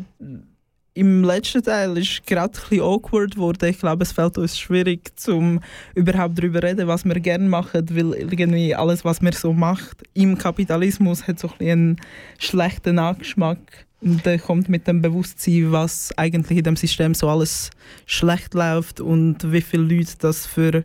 im 0.95 1.23
letzten 1.23 1.63
Teil 1.63 1.97
ist 1.97 2.25
gerade 2.27 2.53
ein 2.53 2.61
bisschen 2.69 2.81
awkward 2.81 3.35
geworden. 3.35 3.69
Ich 3.69 3.79
glaube, 3.79 4.03
es 4.03 4.11
fällt 4.11 4.37
uns 4.37 4.59
schwierig, 4.59 5.17
zum 5.17 5.59
überhaupt 5.95 6.37
darüber 6.37 6.61
zu 6.61 6.67
reden, 6.67 6.87
was 6.87 7.03
wir 7.05 7.19
gerne 7.19 7.49
machen, 7.49 7.87
weil 7.91 8.13
irgendwie 8.13 8.75
alles, 8.75 9.03
was 9.03 9.21
man 9.21 9.33
so 9.33 9.53
macht 9.53 10.03
im 10.13 10.37
Kapitalismus, 10.37 11.27
hat 11.27 11.39
so 11.39 11.49
ein 11.59 11.69
einen 11.69 12.01
schlechten 12.37 12.95
Nachgeschmack. 12.95 13.87
Und 14.03 14.25
der 14.25 14.39
kommt 14.39 14.69
mit 14.69 14.87
dem 14.87 15.01
Bewusstsein, 15.01 15.71
was 15.71 16.11
eigentlich 16.17 16.57
in 16.57 16.63
dem 16.63 16.75
System 16.75 17.13
so 17.13 17.29
alles 17.29 17.69
schlecht 18.05 18.53
läuft 18.53 18.99
und 18.99 19.51
wie 19.51 19.61
viele 19.61 19.83
Leute 19.83 20.13
das 20.19 20.45
für 20.45 20.83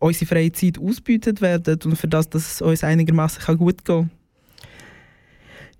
unsere 0.00 0.26
freie 0.26 0.52
Zeit 0.52 0.78
ausbeutet 0.78 1.40
werden 1.40 1.78
und 1.84 1.96
für 1.96 2.08
das, 2.08 2.30
dass 2.30 2.54
es 2.54 2.62
uns 2.62 2.84
einigermaßen 2.84 3.58
gut 3.58 3.84
gehen 3.84 4.08
kann. 4.08 4.10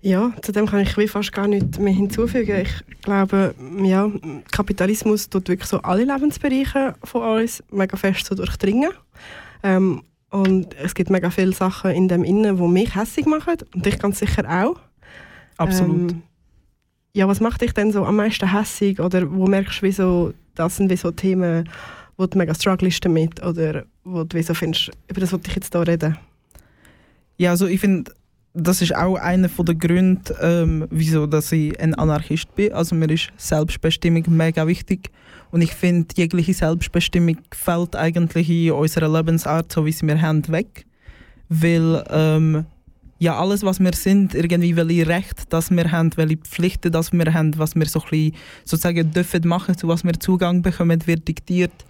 Ja, 0.01 0.31
zu 0.41 0.53
dem 0.53 0.65
kann 0.65 0.79
ich 0.79 0.95
wie 0.97 1.09
fast 1.09 1.33
gar 1.33 1.47
nichts 1.47 1.77
mehr 1.77 1.93
hinzufügen. 1.93 2.61
Ich 2.61 3.01
glaube, 3.01 3.53
ja, 3.83 4.09
Kapitalismus 4.51 5.29
tut 5.29 5.49
wirklich 5.49 5.67
so 5.67 5.81
alle 5.81 6.05
Lebensbereiche 6.05 6.95
von 7.03 7.41
uns 7.41 7.61
mega 7.69 7.97
fest 7.97 8.25
so 8.25 8.35
durchdringen. 8.35 8.91
Ähm, 9.61 10.03
und 10.29 10.73
es 10.75 10.95
gibt 10.95 11.09
mega 11.09 11.29
viele 11.31 11.51
Sachen 11.51 11.91
in 11.91 12.07
dem 12.07 12.23
Innen, 12.23 12.55
die 12.55 12.67
mich 12.67 12.95
hässlich 12.95 13.25
machen 13.25 13.55
und 13.73 13.85
dich 13.85 13.99
ganz 13.99 14.19
sicher 14.19 14.45
auch. 14.47 14.79
Absolut. 15.57 16.11
Ähm, 16.11 16.23
ja, 17.13 17.27
was 17.27 17.39
macht 17.39 17.61
dich 17.61 17.73
denn 17.73 17.91
so 17.91 18.05
am 18.05 18.15
meisten 18.17 18.51
hässig 18.51 18.99
oder 18.99 19.31
wo 19.31 19.47
merkst 19.47 19.81
du, 19.81 19.85
wie 19.85 19.91
so, 19.91 20.33
das 20.55 20.77
sind 20.77 20.89
wie 20.89 20.95
so 20.95 21.11
Themen, 21.11 21.67
wo 22.17 22.25
du 22.25 22.37
mega 22.37 22.53
strugglest 22.53 23.03
damit 23.03 23.43
oder 23.43 23.85
wo 24.03 24.23
du 24.23 24.37
wie 24.37 24.43
so 24.43 24.53
findest, 24.53 24.91
über 25.09 25.21
das 25.21 25.31
wollte 25.31 25.49
ich 25.49 25.55
jetzt 25.55 25.73
hier 25.73 25.87
reden? 25.87 26.17
Ja, 27.37 27.51
also 27.51 27.67
ich 27.67 27.79
finde, 27.79 28.11
das 28.53 28.81
ist 28.81 28.95
auch 28.95 29.15
einer 29.15 29.47
der 29.47 29.75
Gründe, 29.75 30.35
ähm, 30.41 30.87
wieso 30.89 31.27
dass 31.27 31.51
ich 31.51 31.79
ein 31.79 31.95
Anarchist 31.95 32.53
bin. 32.55 32.73
Also 32.73 32.95
mir 32.95 33.09
ist 33.09 33.29
Selbstbestimmung 33.37 34.25
mega 34.27 34.67
wichtig. 34.67 35.09
Und 35.51 35.61
ich 35.61 35.73
finde, 35.73 36.07
jegliche 36.15 36.53
Selbstbestimmung 36.53 37.37
fällt 37.51 37.95
eigentlich 37.95 38.49
in 38.49 38.71
unserer 38.71 39.09
Lebensart, 39.09 39.71
so 39.71 39.85
wie 39.85 39.91
sie 39.91 40.07
wir 40.07 40.21
haben, 40.21 40.47
weg. 40.49 40.85
Weil 41.47 42.03
ähm, 42.09 42.65
ja, 43.19 43.37
alles, 43.37 43.63
was 43.63 43.79
wir 43.79 43.93
sind, 43.93 44.33
irgendwie 44.33 44.75
welche 44.75 45.07
Rechte, 45.07 45.43
das 45.49 45.71
wir 45.71 45.91
haben, 45.91 46.11
welche 46.15 46.37
Pflichten, 46.37 46.91
das 46.91 47.11
wir 47.11 47.33
haben, 47.33 47.57
was 47.57 47.75
wir 47.75 47.85
so 47.85 47.99
ein 47.99 48.09
bisschen, 48.09 48.35
sozusagen 48.65 49.11
dürfen 49.11 49.47
machen, 49.47 49.77
zu 49.77 49.87
was 49.87 50.03
wir 50.03 50.19
Zugang 50.19 50.61
bekommen, 50.61 51.05
wird 51.05 51.27
diktiert 51.27 51.85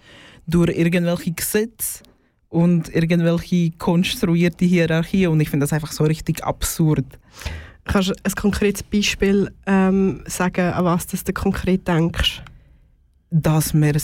durch 0.46 0.76
irgendwelche 0.76 1.32
Gesetze 1.32 2.02
und 2.48 2.94
irgendwelche 2.94 3.70
konstruierte 3.78 4.64
Hierarchien. 4.64 5.30
Und 5.30 5.40
ich 5.40 5.48
finde 5.50 5.64
das 5.64 5.72
einfach 5.72 5.92
so 5.92 6.04
richtig 6.04 6.44
absurd. 6.44 7.06
Kannst 7.84 8.10
du 8.10 8.14
ein 8.22 8.32
konkretes 8.32 8.82
Beispiel 8.82 9.52
ähm, 9.66 10.22
sagen, 10.26 10.72
an 10.72 10.84
was 10.84 11.06
das 11.06 11.24
du 11.24 11.32
konkret 11.32 11.86
denkst? 11.86 12.42
dass 13.30 13.72
man 13.72 13.96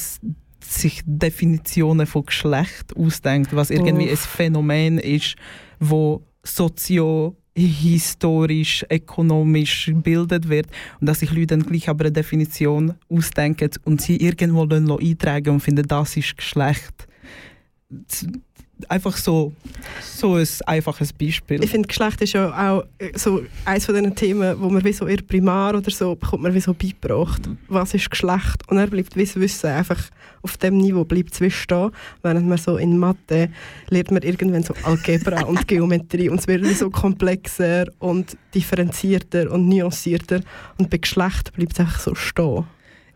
sich 0.61 1.03
Definitionen 1.05 2.07
von 2.07 2.25
Geschlecht 2.25 2.97
ausdenkt, 2.97 3.55
was 3.55 3.71
irgendwie 3.71 4.07
Uff. 4.07 4.25
ein 4.25 4.37
Phänomen 4.37 4.99
ist, 4.99 5.37
wo 5.79 6.23
sozio-historisch, 6.47 8.87
ökonomisch 8.91 9.87
gebildet 9.87 10.49
wird 10.49 10.67
und 11.01 11.09
dass 11.09 11.21
sich 11.21 11.33
Leute 11.33 11.47
dann 11.49 11.67
gleich 11.67 11.89
aber 11.89 12.05
eine 12.05 12.13
Definition 12.13 12.95
ausdenken 13.09 13.71
und 13.85 14.01
sie 14.01 14.17
irgendwo 14.17 14.63
eintragen 14.63 15.51
und 15.51 15.61
finden, 15.61 15.87
das 15.87 16.17
ist 16.17 16.37
Geschlecht. 16.37 17.09
Einfach 18.89 19.17
so, 19.17 19.53
so 20.03 20.35
ein 20.35 20.47
einfaches 20.67 21.13
Beispiel. 21.13 21.65
Ich 21.65 21.71
finde, 21.71 21.89
Geschlecht 21.89 22.21
ist 22.21 22.35
ja 22.35 22.51
auch 22.51 22.85
äh, 22.99 23.11
so 23.17 23.43
eines 23.65 23.87
von 23.87 23.95
diesen 23.95 24.15
Themen, 24.15 24.61
wo 24.61 24.69
man 24.69 24.85
wie 24.85 24.93
so 24.93 25.07
in 25.07 25.27
Primar 25.27 25.75
oder 25.75 25.91
so 25.91 26.15
bekommt 26.15 26.43
man 26.43 26.55
wie 26.55 26.61
so 26.61 26.75
beigebracht. 26.75 27.43
Was 27.69 27.95
ist 27.95 28.11
Geschlecht? 28.11 28.63
Und 28.69 28.79
er 28.79 28.87
bleibt 28.87 29.17
wie 29.17 29.25
das 29.25 29.37
Wissen 29.37 29.71
einfach 29.71 30.11
auf 30.47 30.57
dem 30.59 30.79
Niveau 30.79 31.05
bleibt 31.05 31.35
es 31.35 31.41
wie 31.41 31.51
stehen, 31.51 31.91
während 32.23 32.47
man 32.47 32.59
so 32.59 32.77
in 32.77 32.99
Mathe 32.99 33.49
lernt 33.89 34.13
man 34.13 34.23
irgendwann 34.23 34.63
so 34.63 34.75
Algebra 34.85 35.43
und 35.45 35.67
Geometrie 35.69 36.29
und 36.29 36.39
es 36.39 36.47
wird 36.47 36.65
so 36.77 36.89
komplexer 36.89 37.87
und 37.99 38.37
differenzierter 38.55 39.51
und 39.51 39.69
nuancierter 39.69 40.41
und 40.79 40.89
bei 40.89 40.99
Geschlecht 40.99 41.53
bleibt 41.55 41.73
es 41.73 41.81
einfach 41.81 41.99
so 41.99 42.15
stehen. 42.15 42.65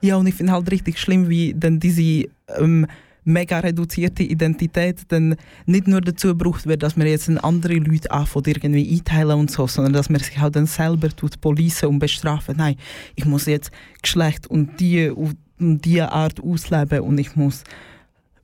Ja, 0.00 0.17
und 0.17 0.26
ich 0.26 0.35
finde 0.35 0.52
halt 0.52 0.71
richtig 0.73 0.99
schlimm, 0.99 1.29
wie 1.29 1.55
dann 1.55 1.79
diese 1.79 2.29
ähm, 2.59 2.87
mega 3.25 3.59
reduzierte 3.59 4.23
Identität 4.23 5.00
dann 5.09 5.37
nicht 5.67 5.87
nur 5.87 6.00
dazu 6.00 6.29
gebraucht 6.29 6.67
wird, 6.67 6.83
dass 6.83 6.97
man 6.97 7.07
jetzt 7.07 7.29
andere 7.29 7.75
Leute 7.75 8.11
anfängt 8.11 8.49
irgendwie 8.49 8.93
einteilen 8.93 9.39
und 9.39 9.50
so, 9.50 9.67
sondern 9.67 9.93
dass 9.93 10.11
man 10.11 10.21
sich 10.21 10.39
halt 10.39 10.57
dann 10.57 10.67
selber 10.67 11.09
tut 11.11 11.41
policen 11.41 11.89
und 11.89 11.99
bestrafen. 11.99 12.57
Nein, 12.57 12.77
ich 13.17 13.25
muss 13.25 13.47
jetzt 13.47 13.71
Geschlecht 14.03 14.47
und 14.47 14.81
die 14.81 15.11
und 15.11 15.37
die 15.59 16.00
Art 16.00 16.41
ausleben 16.41 17.00
und 17.00 17.19
ich 17.19 17.37
muss 17.37 17.65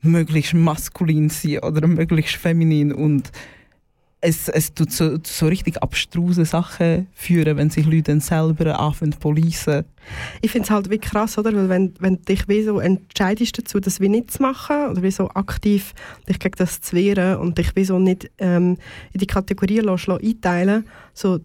möglichst 0.03 0.55
maskulin 0.55 1.31
sein 1.31 1.59
oder 1.61 1.87
möglichst 1.87 2.37
feminin 2.37 2.93
und 2.93 3.31
es, 4.21 4.49
es 4.49 4.75
tut 4.75 4.91
so, 4.91 5.19
so 5.23 5.47
richtig 5.47 5.83
abstruse 5.83 6.45
Sachen 6.45 7.07
führen, 7.13 7.57
wenn 7.57 7.71
sich 7.71 7.87
Leute 7.87 8.05
dann 8.05 8.21
selber 8.21 8.79
anfangen 8.79 9.13
zu 9.13 9.19
policen. 9.19 9.85
Ich 10.41 10.51
finde 10.51 10.65
es 10.65 10.71
halt 10.71 10.91
wie 10.91 10.99
krass, 10.99 11.37
oder? 11.39 11.55
Weil 11.55 11.69
wenn, 11.69 11.95
wenn 12.01 12.17
du 12.17 12.23
dich 12.23 12.49
wie 12.49 12.63
so 12.63 12.81
entscheidest 12.81 13.59
dazu, 13.59 13.79
das 13.79 14.01
wie 14.01 14.09
nicht 14.09 14.31
zu 14.31 14.43
machen 14.43 14.91
oder 14.91 15.03
wie 15.03 15.11
so 15.11 15.29
aktiv 15.31 15.93
dich 16.29 16.39
gegen 16.39 16.57
das 16.57 16.81
zu 16.81 16.97
wehren 16.97 17.37
und 17.37 17.59
dich 17.59 17.77
wie 17.77 17.85
so 17.85 17.99
nicht 17.99 18.31
ähm, 18.39 18.79
in 19.13 19.21
die 19.21 19.27
Kategorien 19.27 19.85
lässt, 19.85 20.07
lässt 20.07 20.23
einteilen 20.23 20.87
so, 21.13 21.41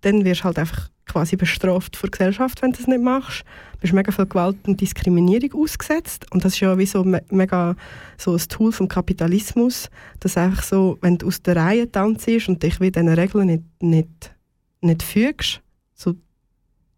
dann 0.00 0.24
wirst 0.24 0.40
du 0.40 0.44
halt 0.44 0.58
einfach 0.58 0.88
quasi 1.06 1.36
bestraft 1.36 1.96
vor 1.96 2.08
der 2.08 2.18
Gesellschaft, 2.18 2.62
wenn 2.62 2.72
du 2.72 2.78
das 2.78 2.86
nicht 2.86 3.02
machst. 3.02 3.44
Du 3.74 3.78
bist 3.80 3.92
mega 3.92 4.12
viel 4.12 4.26
Gewalt 4.26 4.56
und 4.66 4.80
Diskriminierung 4.80 5.62
ausgesetzt 5.62 6.26
und 6.32 6.44
das 6.44 6.54
ist 6.54 6.60
ja 6.60 6.76
wie 6.78 6.86
so 6.86 7.04
me 7.04 7.22
mega 7.30 7.76
so 8.16 8.32
ein 8.32 8.48
Tool 8.48 8.72
vom 8.72 8.88
Kapitalismus, 8.88 9.90
dass 10.20 10.36
einfach 10.36 10.62
so, 10.62 10.98
wenn 11.00 11.18
du 11.18 11.26
aus 11.26 11.42
der 11.42 11.56
Reihe 11.56 11.90
tanzt 11.90 12.28
und 12.48 12.62
dich 12.62 12.80
wie 12.80 12.90
diesen 12.90 13.08
Regeln 13.08 13.46
nicht, 13.46 13.64
nicht, 13.80 14.34
nicht 14.80 15.02
fügst, 15.02 15.60
so 15.94 16.14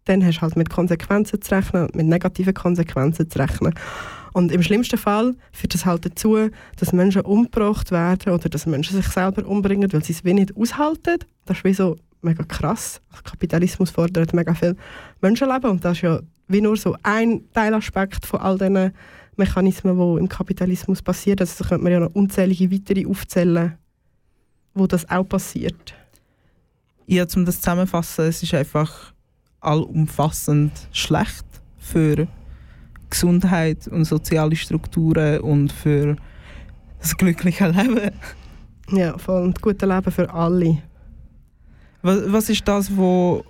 dann 0.05 0.25
hast 0.25 0.37
du 0.37 0.41
halt 0.41 0.55
mit 0.55 0.69
Konsequenzen 0.69 1.41
zu 1.41 1.53
rechnen, 1.53 1.89
mit 1.93 2.05
negativen 2.05 2.53
Konsequenzen 2.53 3.29
zu 3.29 3.39
rechnen. 3.39 3.73
Und 4.33 4.51
im 4.51 4.61
schlimmsten 4.61 4.97
Fall 4.97 5.35
führt 5.51 5.73
das 5.73 5.85
halt 5.85 6.05
dazu, 6.05 6.49
dass 6.75 6.93
Menschen 6.93 7.21
umgebracht 7.21 7.91
werden 7.91 8.33
oder 8.33 8.49
dass 8.49 8.67
Menschen 8.67 8.95
sich 8.95 9.07
selber 9.07 9.45
umbringen, 9.47 9.91
weil 9.91 10.03
sie 10.03 10.13
es 10.13 10.23
wie 10.23 10.33
nicht 10.33 10.55
aushalten. 10.55 11.17
Das 11.45 11.57
ist 11.57 11.63
wie 11.63 11.73
so 11.73 11.97
mega 12.21 12.43
krass. 12.43 13.01
Also 13.09 13.23
Kapitalismus 13.23 13.91
fordert 13.91 14.33
mega 14.33 14.53
viel 14.53 14.75
Menschenleben 15.21 15.71
und 15.71 15.85
das 15.85 15.97
ist 15.97 16.03
ja 16.03 16.19
wie 16.47 16.61
nur 16.61 16.77
so 16.77 16.95
ein 17.03 17.43
Teilaspekt 17.53 18.25
von 18.25 18.39
all 18.39 18.57
diesen 18.57 18.93
Mechanismen, 19.35 19.97
die 19.97 20.19
im 20.19 20.29
Kapitalismus 20.29 21.01
passieren. 21.01 21.39
Also 21.39 21.63
da 21.63 21.69
könnte 21.69 21.83
man 21.83 21.93
ja 21.93 21.99
noch 21.99 22.15
unzählige 22.15 22.71
weitere 22.71 23.05
aufzählen, 23.05 23.77
wo 24.73 24.87
das 24.87 25.09
auch 25.09 25.23
passiert. 25.23 25.93
Ja, 27.05 27.25
um 27.35 27.45
das 27.45 27.61
zusammenzufassen, 27.61 28.25
es 28.25 28.43
ist 28.43 28.53
einfach 28.53 29.13
allumfassend 29.59 30.71
schlecht 30.91 31.45
für 31.77 32.27
Gesundheit 33.09 33.87
und 33.87 34.05
soziale 34.05 34.55
Strukturen 34.55 35.39
und 35.41 35.71
für 35.71 36.17
das 36.99 37.15
glückliche 37.15 37.67
Leben. 37.67 38.11
Ja, 38.91 39.17
voll. 39.17 39.43
Und 39.43 39.61
gutes 39.61 39.87
Leben 39.87 40.11
für 40.11 40.33
alle. 40.33 40.81
Was, 42.01 42.31
was 42.31 42.49
ist 42.49 42.67
das, 42.67 42.95
wo, 42.95 43.43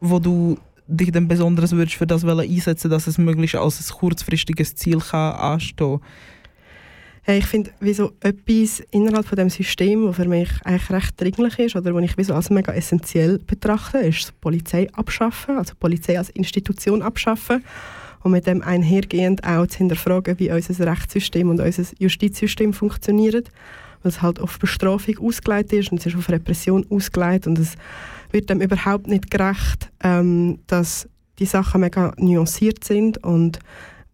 wo 0.00 0.18
du 0.18 0.58
dich 0.86 1.12
dann 1.12 1.28
besonders 1.28 1.72
würdest 1.72 1.96
für 1.96 2.06
das 2.06 2.24
einsetzen, 2.24 2.90
dass 2.90 3.06
es 3.06 3.18
möglichst 3.18 3.56
als 3.56 3.80
ein 3.80 3.98
kurzfristiges 3.98 4.74
Ziel 4.74 4.98
kann 4.98 5.34
anstehen? 5.34 6.00
Hey, 7.22 7.40
ich 7.40 7.46
finde, 7.46 7.70
wie 7.80 7.90
etwas 7.90 8.80
innerhalb 8.90 9.26
von 9.26 9.36
dem 9.36 9.50
System, 9.50 10.06
das 10.06 10.16
für 10.16 10.24
mich 10.24 10.48
eigentlich 10.64 10.88
recht 10.88 11.20
dringlich 11.20 11.58
ist 11.58 11.76
oder 11.76 11.94
was 11.94 12.04
ich 12.04 12.16
wie 12.16 12.32
als 12.32 12.48
mega 12.48 12.72
essentiell 12.72 13.38
betrachte, 13.38 13.98
ist 13.98 14.28
die 14.28 14.32
Polizei 14.40 14.88
abschaffen, 14.94 15.58
also 15.58 15.74
die 15.74 15.78
Polizei 15.78 16.16
als 16.16 16.30
Institution 16.30 17.02
abschaffen 17.02 17.62
und 18.22 18.32
mit 18.32 18.46
dem 18.46 18.62
einhergehend 18.62 19.44
auch 19.44 19.66
zu 19.66 19.76
hinterfragen, 19.76 20.38
wie 20.38 20.50
unser 20.50 20.86
Rechtssystem 20.86 21.50
und 21.50 21.60
unser 21.60 21.84
Justizsystem 21.98 22.72
funktionieren, 22.72 23.44
weil 24.02 24.10
es 24.10 24.22
halt 24.22 24.40
auf 24.40 24.58
Bestrafung 24.58 25.18
ausgelegt 25.18 25.72
ist 25.72 25.90
und 25.92 25.98
es 26.00 26.06
ist 26.06 26.16
auf 26.16 26.28
Repression 26.28 26.86
ausgelegt 26.90 27.46
und 27.46 27.58
es 27.58 27.74
wird 28.30 28.50
dem 28.50 28.60
überhaupt 28.60 29.06
nicht 29.06 29.30
gerecht, 29.30 29.90
ähm, 30.02 30.58
dass 30.66 31.08
die 31.38 31.46
Sachen 31.46 31.80
mega 31.80 32.12
nuanciert 32.18 32.84
sind 32.84 33.22
und 33.24 33.58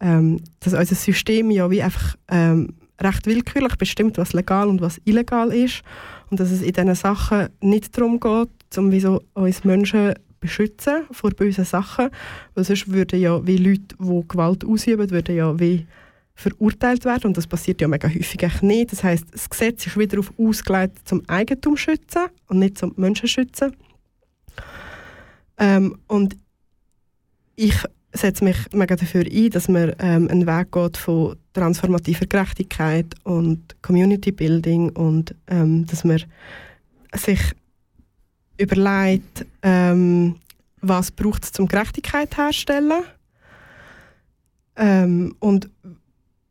ähm, 0.01 0.40
dass 0.61 0.75
unser 0.75 0.94
System 0.94 1.51
ja 1.51 1.70
wie 1.70 1.83
einfach 1.83 2.16
ähm, 2.29 2.75
recht 3.01 3.27
willkürlich 3.27 3.77
bestimmt, 3.77 4.18
was 4.18 4.33
legal 4.33 4.68
und 4.68 4.81
was 4.81 5.01
illegal 5.05 5.53
ist 5.53 5.83
und 6.31 6.40
dass 6.40 6.51
es 6.51 6.62
in 6.62 6.73
diesen 6.73 6.94
Sachen 6.94 7.49
nicht 7.61 7.97
darum 7.97 8.20
geht, 8.20 8.49
um 8.77 8.92
wie 8.92 9.01
so 9.01 9.23
uns 9.35 9.64
Menschen 9.64 10.14
beschützen 10.40 11.05
vor 11.11 11.31
bösen 11.31 11.64
Sachen, 11.64 12.11
weil 12.55 12.64
sonst 12.64 12.92
würden 12.92 13.18
ja 13.18 13.47
wie 13.47 13.57
Leute, 13.57 13.97
die 13.99 14.29
Gewalt 14.29 14.64
ausüben, 14.64 15.11
würden 15.11 15.37
ja 15.37 15.59
wie 15.59 15.87
verurteilt 16.35 17.05
werden 17.05 17.29
und 17.29 17.37
das 17.37 17.47
passiert 17.47 17.81
ja 17.81 17.88
mega 17.88 18.09
häufig 18.09 18.62
nicht. 18.62 18.92
Das 18.92 19.05
heißt, 19.05 19.27
das 19.33 19.49
Gesetz 19.49 19.87
ist 19.87 19.97
wieder 19.97 20.16
darauf 20.16 20.33
ausgelegt, 20.38 21.09
zum 21.09 21.23
Eigentum 21.29 21.77
schützen 21.77 22.27
und 22.49 22.59
nicht 22.59 22.77
zum 22.77 22.92
Menschen 22.97 23.29
schützen. 23.29 23.75
Ähm, 25.59 25.97
und 26.09 26.37
ich 27.55 27.77
setze 28.12 28.44
mich 28.44 28.57
mega 28.73 28.97
dafür 28.97 29.25
ein, 29.25 29.51
dass 29.51 29.68
man 29.68 29.94
ähm, 29.99 30.29
einen 30.29 30.47
Weg 30.47 30.73
geht 30.73 30.97
von 30.97 31.37
transformativer 31.53 32.27
Gerechtigkeit 32.27 33.14
und 33.25 33.81
Community 33.83 34.33
Building 34.33 34.90
und 34.90 35.35
ähm, 35.47 35.87
dass 35.87 36.05
man 36.05 36.23
sich 37.14 37.40
überlegt, 38.57 39.47
ähm, 39.62 40.37
was 40.81 41.11
braucht 41.11 41.44
es, 41.44 41.59
um 41.59 41.66
Gerechtigkeit 41.66 42.37
herzustellen 42.37 43.05
ähm, 44.77 45.35
und 45.38 45.68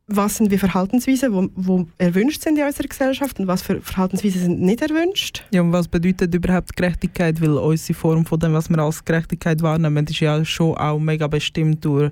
was 0.07 0.35
sind 0.35 0.51
wie 0.51 0.57
Verhaltensweisen, 0.57 1.33
wo, 1.33 1.49
wo 1.55 1.87
erwünscht 1.97 2.41
sind 2.41 2.57
in 2.57 2.65
unserer 2.65 2.87
Gesellschaft 2.87 3.39
und 3.39 3.47
was 3.47 3.61
für 3.61 3.81
Verhaltensweisen 3.81 4.41
sind 4.41 4.61
nicht 4.61 4.81
erwünscht. 4.81 5.45
Ja, 5.51 5.61
und 5.61 5.71
was 5.71 5.87
bedeutet 5.87 6.33
überhaupt 6.35 6.75
Gerechtigkeit? 6.75 7.41
Weil 7.41 7.53
unsere 7.53 7.97
Form 7.97 8.25
von 8.25 8.39
dem, 8.39 8.53
was 8.53 8.69
wir 8.69 8.79
als 8.79 9.03
Gerechtigkeit 9.03 9.61
wahrnehmen, 9.61 10.05
ist 10.05 10.19
ja 10.19 10.43
schon 10.43 10.75
auch 10.77 10.99
mega 10.99 11.27
bestimmt 11.27 11.83
durch 11.85 12.11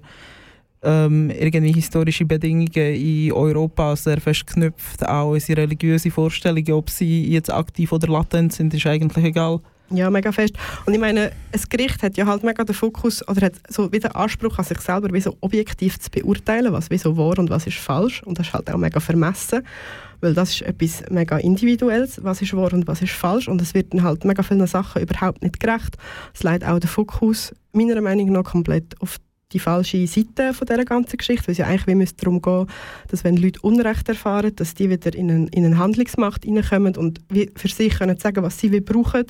ähm, 0.84 1.30
irgendwie 1.30 1.74
historische 1.74 2.26
Bedingungen 2.26 2.72
in 2.74 3.32
Europa 3.34 3.96
sehr 3.96 4.20
fest 4.20 4.48
geknüpft. 4.48 5.08
Auch 5.08 5.32
unsere 5.32 5.62
religiöse 5.62 6.12
Vorstellungen, 6.12 6.72
ob 6.72 6.90
sie 6.90 7.30
jetzt 7.30 7.52
aktiv 7.52 7.92
oder 7.92 8.08
latent 8.08 8.54
sind, 8.54 8.74
ist 8.74 8.86
eigentlich 8.86 9.26
egal. 9.26 9.60
Ja, 9.94 10.10
mega 10.10 10.32
fest. 10.32 10.54
Und 10.86 10.94
ich 10.94 11.00
meine, 11.00 11.32
ein 11.52 11.62
Gericht 11.70 12.02
hat 12.02 12.16
ja 12.16 12.26
halt 12.26 12.44
mega 12.44 12.64
den 12.64 12.76
Fokus 12.76 13.28
oder 13.28 13.48
hat 13.48 13.54
so 13.68 13.92
wie 13.92 14.00
den 14.00 14.12
Anspruch 14.12 14.58
an 14.58 14.66
sich 14.66 14.80
selber, 14.80 15.14
wie 15.14 15.22
so 15.22 15.36
objektiv 15.42 16.00
zu 16.00 16.10
beurteilen, 16.10 16.72
was 16.72 16.90
wie 16.90 16.98
so 16.98 17.12
und 17.12 17.50
was 17.50 17.68
ist 17.68 17.78
falsch. 17.78 18.24
Und 18.24 18.40
das 18.40 18.48
ist 18.48 18.54
halt 18.54 18.72
auch 18.72 18.78
mega 18.78 19.00
vermessen, 19.00 19.66
weil 20.22 20.34
das 20.34 20.52
ist 20.52 20.62
etwas 20.62 21.04
mega 21.10 21.38
Individuelles, 21.38 22.24
was 22.24 22.42
ist 22.42 22.56
wahr 22.56 22.72
und 22.74 22.88
was 22.88 23.02
ist 23.02 23.12
falsch. 23.12 23.48
Und 23.48 23.62
es 23.62 23.74
wird 23.74 23.94
dann 23.94 24.04
halt 24.04 24.24
mega 24.24 24.44
vielen 24.44 24.66
Sachen 24.68 25.02
überhaupt 25.02 25.42
nicht 25.42 25.60
gerecht. 25.60 25.98
Es 26.34 26.44
leitet 26.44 26.70
auch 26.70 26.80
den 26.80 26.90
Fokus 26.90 27.54
meiner 27.74 28.00
Meinung 28.02 28.32
nach 28.32 28.44
komplett 28.44 28.96
auf 29.02 29.18
die 29.54 29.60
falsche 29.60 30.08
Seite 30.08 30.54
von 30.54 30.68
dieser 30.68 30.86
ganzen 30.86 31.18
Geschichte, 31.18 31.48
weil 31.48 31.54
es 31.54 31.58
ja 31.58 31.66
eigentlich 31.66 31.88
wie 31.88 32.16
darum 32.16 32.42
gehen, 32.42 32.68
dass 33.10 33.24
wenn 33.24 33.38
Leute 33.38 33.60
Unrecht 33.62 34.08
erfahren, 34.10 34.56
dass 34.56 34.74
die 34.74 34.90
wieder 34.90 35.14
in 35.14 35.30
eine, 35.30 35.48
in 35.52 35.66
eine 35.66 35.78
Handlungsmacht 35.78 36.46
hineinkommen 36.46 36.96
und 36.96 37.20
für 37.56 37.68
sich 37.68 37.98
können 37.98 38.18
sagen, 38.18 38.44
was 38.44 38.60
sie 38.60 38.80
brauchen, 38.80 39.26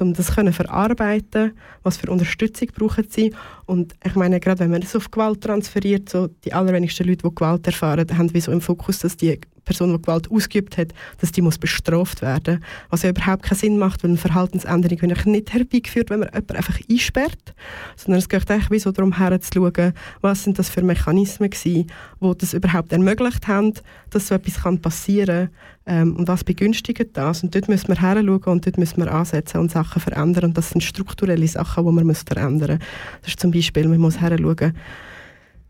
um 0.00 0.14
das 0.14 0.34
können 0.34 0.52
verarbeiten, 0.52 1.52
was 1.82 1.96
für 1.96 2.10
Unterstützung 2.10 2.68
brauchen 2.74 3.06
sie. 3.08 3.34
Und 3.66 3.94
ich 4.04 4.14
meine, 4.14 4.40
gerade 4.40 4.60
wenn 4.60 4.70
man 4.70 4.80
das 4.80 4.96
auf 4.96 5.10
Gewalt 5.10 5.42
transferiert, 5.42 6.08
so 6.08 6.28
die 6.44 6.52
allerwenigsten 6.52 7.06
Leute, 7.06 7.28
die 7.28 7.34
Gewalt 7.34 7.66
erfahren, 7.66 8.06
haben 8.16 8.32
wie 8.32 8.40
so 8.40 8.52
im 8.52 8.60
Fokus, 8.60 9.00
dass 9.00 9.16
die 9.16 9.38
Person, 9.64 9.92
die 9.92 10.02
Gewalt 10.02 10.30
ausgeübt 10.30 10.76
hat, 10.76 10.88
dass 11.20 11.32
die 11.32 11.42
muss 11.42 11.58
bestraft 11.58 12.22
werden. 12.22 12.64
Was 12.90 13.02
ja 13.02 13.10
überhaupt 13.10 13.44
keinen 13.44 13.58
Sinn 13.58 13.78
macht, 13.78 14.02
weil 14.02 14.10
eine 14.10 14.18
Verhaltensänderung 14.18 15.00
wird 15.02 15.26
nicht 15.26 15.52
herbeigeführt, 15.52 16.10
wenn 16.10 16.20
man 16.20 16.28
jemanden 16.28 16.56
einfach 16.56 16.78
einsperrt, 16.90 17.54
sondern 17.96 18.18
es 18.18 18.28
geht 18.28 18.50
eigentlich 18.50 18.82
so 18.82 18.92
darum 18.92 19.16
herzuschauen, 19.18 19.92
was 20.20 20.44
sind 20.44 20.58
das 20.58 20.68
für 20.68 20.82
Mechanismen 20.82 21.50
gewesen, 21.50 21.86
die 22.20 22.38
das 22.38 22.54
überhaupt 22.54 22.92
ermöglicht 22.92 23.46
haben, 23.48 23.74
dass 24.10 24.28
so 24.28 24.34
etwas 24.34 24.60
passieren 24.80 25.50
kann 25.84 26.08
ähm, 26.08 26.16
und 26.16 26.28
was 26.28 26.44
begünstigt 26.44 27.16
das. 27.16 27.42
Und 27.42 27.54
dort 27.54 27.68
müssen 27.68 27.88
wir 27.88 28.00
heranschauen 28.00 28.42
und 28.44 28.66
dort 28.66 28.78
müssen 28.78 28.98
wir 28.98 29.12
ansetzen 29.12 29.58
und 29.58 29.70
Sachen 29.70 30.00
verändern 30.00 30.46
und 30.46 30.58
das 30.58 30.70
sind 30.70 30.82
strukturelle 30.82 31.46
Sachen, 31.48 31.84
die 31.84 31.92
man 31.92 32.06
muss 32.06 32.22
verändern 32.22 32.78
muss. 32.78 32.88
Das 33.22 33.30
ist 33.30 33.40
zum 33.40 33.50
Beispiel, 33.50 33.88
man 33.88 33.98
muss 33.98 34.20
heranschauen, 34.20 34.74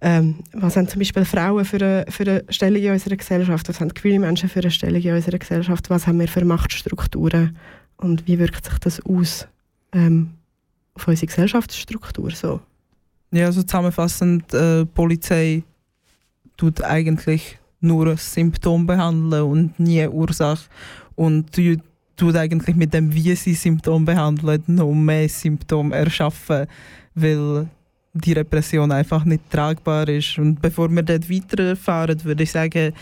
ähm, 0.04 0.40
was 0.52 0.76
haben 0.76 0.88
zum 0.88 0.98
Beispiel 0.98 1.24
Frauen 1.24 1.64
für 1.64 1.76
eine, 1.76 2.04
für 2.08 2.24
eine 2.24 2.44
Stellung 2.48 2.82
in 2.82 2.90
unserer 2.90 3.16
Gesellschaft? 3.16 3.68
Was 3.68 3.78
haben 3.78 3.94
queere 3.94 4.18
Menschen 4.18 4.48
für 4.48 4.58
eine 4.58 4.72
Stellung 4.72 5.00
in 5.00 5.14
unserer 5.14 5.38
Gesellschaft? 5.38 5.88
Was 5.90 6.08
haben 6.08 6.18
wir 6.18 6.26
für 6.26 6.44
Machtstrukturen? 6.44 7.56
Und 7.98 8.26
wie 8.26 8.40
wirkt 8.40 8.64
sich 8.64 8.78
das 8.80 9.00
aus 9.06 9.46
ähm, 9.92 10.30
auf 10.94 11.06
unsere 11.06 11.28
Gesellschaftsstruktur? 11.28 12.32
So? 12.32 12.60
Ja, 13.30 13.46
also 13.46 13.62
zusammenfassend, 13.62 14.52
äh, 14.52 14.84
Polizei 14.86 15.62
tut 16.56 16.82
eigentlich 16.82 17.60
nur 17.80 18.08
ein 18.08 18.16
Symptom 18.16 18.84
behandeln 18.84 19.44
und 19.44 19.78
nie 19.78 20.04
Ursache. 20.08 20.68
Und 21.14 21.52
tut, 21.52 21.78
tut 22.16 22.34
eigentlich 22.34 22.74
mit 22.74 22.92
dem, 22.92 23.14
wie 23.14 23.36
sie 23.36 23.54
Symptom 23.54 24.04
behandeln, 24.04 24.64
noch 24.66 24.92
mehr 24.92 25.28
Symptome 25.28 25.94
erschaffen, 25.94 26.66
weil 27.14 27.68
die 28.14 28.33
Repression 28.33 28.92
einfach 28.92 29.25
nicht 29.25 29.51
tragbar 29.51 30.09
ist. 30.09 30.38
Und 30.38 30.61
bevor 30.61 30.90
wir 30.90 31.03
dort 31.03 31.31
weiterfahren, 31.31 32.22
würde 32.25 32.42
ich 32.42 32.53
sagen, 32.53 32.92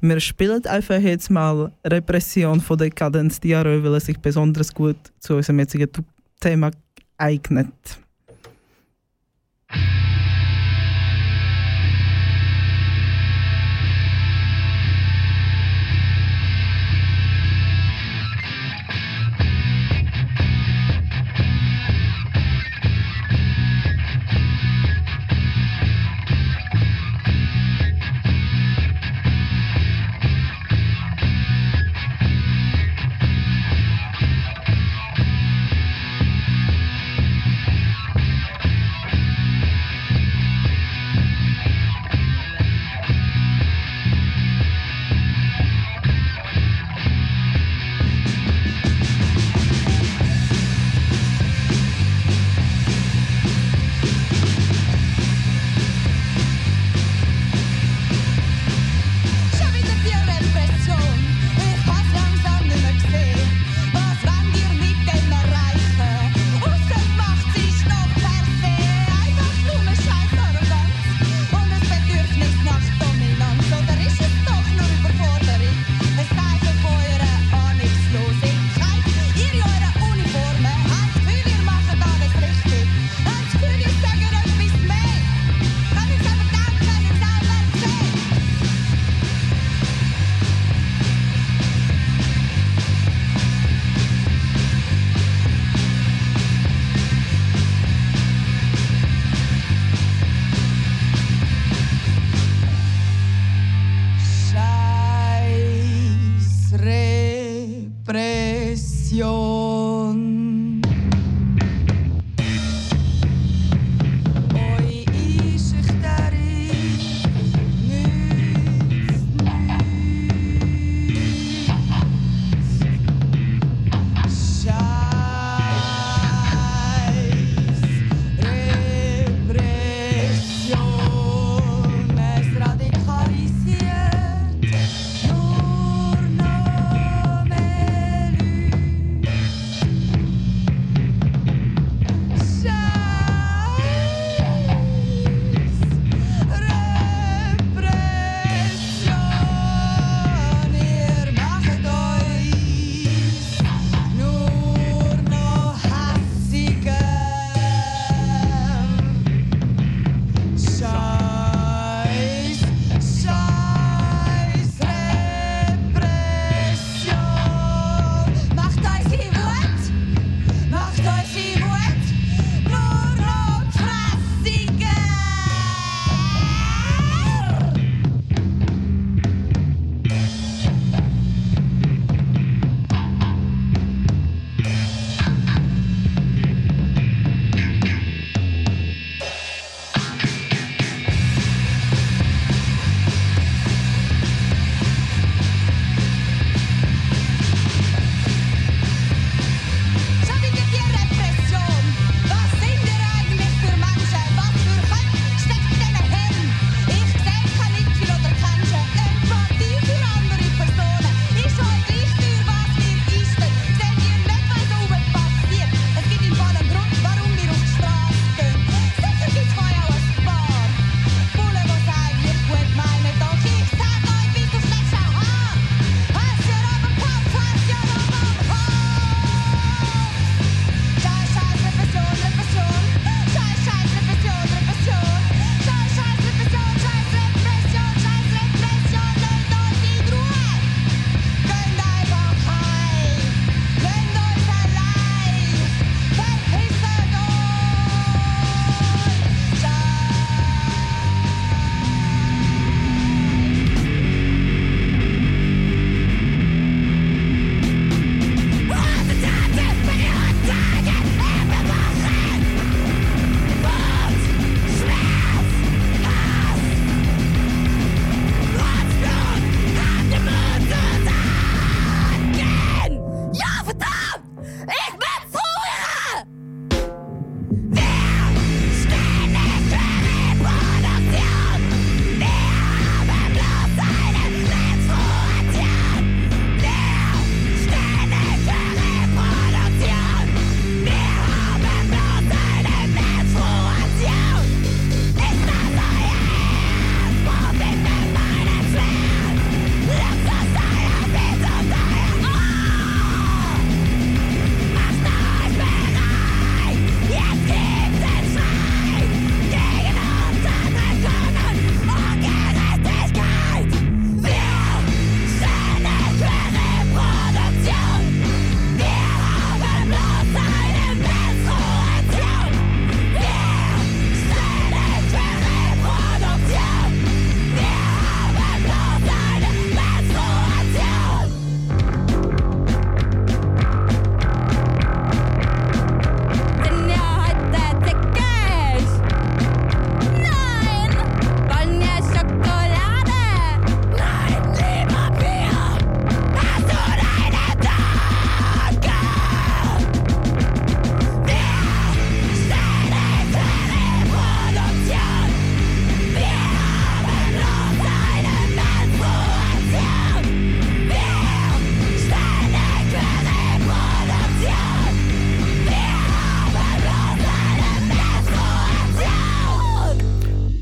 wir 0.00 0.20
spielen 0.20 0.64
einfach 0.66 1.00
jetzt 1.00 1.30
mal 1.30 1.72
Repression 1.84 2.60
von 2.60 2.78
Dekadenz 2.78 3.40
Diarö, 3.40 3.82
weil 3.82 3.94
es 3.94 4.06
sich 4.06 4.18
besonders 4.18 4.72
gut 4.72 4.96
zu 5.18 5.36
unserem 5.36 5.58
jetzigen 5.58 5.90
Thema 6.40 6.70
eignet. 7.18 7.68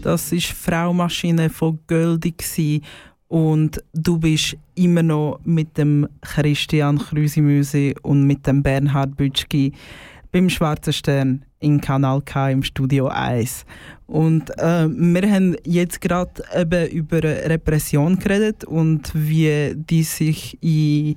Das 0.09 0.33
ist 0.33 0.47
Fraumaschine 0.47 1.51
von 1.51 1.81
Göldi 1.87 2.81
und 3.29 3.85
du 3.93 4.19
bist 4.19 4.57
immer 4.75 5.03
noch 5.03 5.39
mit 5.45 5.77
dem 5.77 6.09
Christian 6.23 6.97
Krüsimüsi 6.97 7.95
und 8.01 8.27
mit 8.27 8.47
dem 8.47 8.63
Bernhard 8.63 9.19
Bütschki 9.19 9.75
beim 10.33 10.49
Schwarzen 10.49 10.95
Stern 10.95 11.45
in 11.61 11.83
Kanal 11.83 12.23
K 12.23 12.49
im 12.49 12.63
Studio 12.63 13.09
1. 13.09 13.67
Und 14.07 14.49
äh, 14.59 14.89
wir 14.89 15.31
haben 15.31 15.57
jetzt 15.67 16.01
gerade 16.01 16.43
eben 16.57 16.89
über 16.89 17.23
Repression 17.23 18.19
geredet 18.19 18.65
und 18.65 19.11
wie 19.13 19.75
die 19.77 20.05
sich 20.05 20.57
in, 20.63 21.17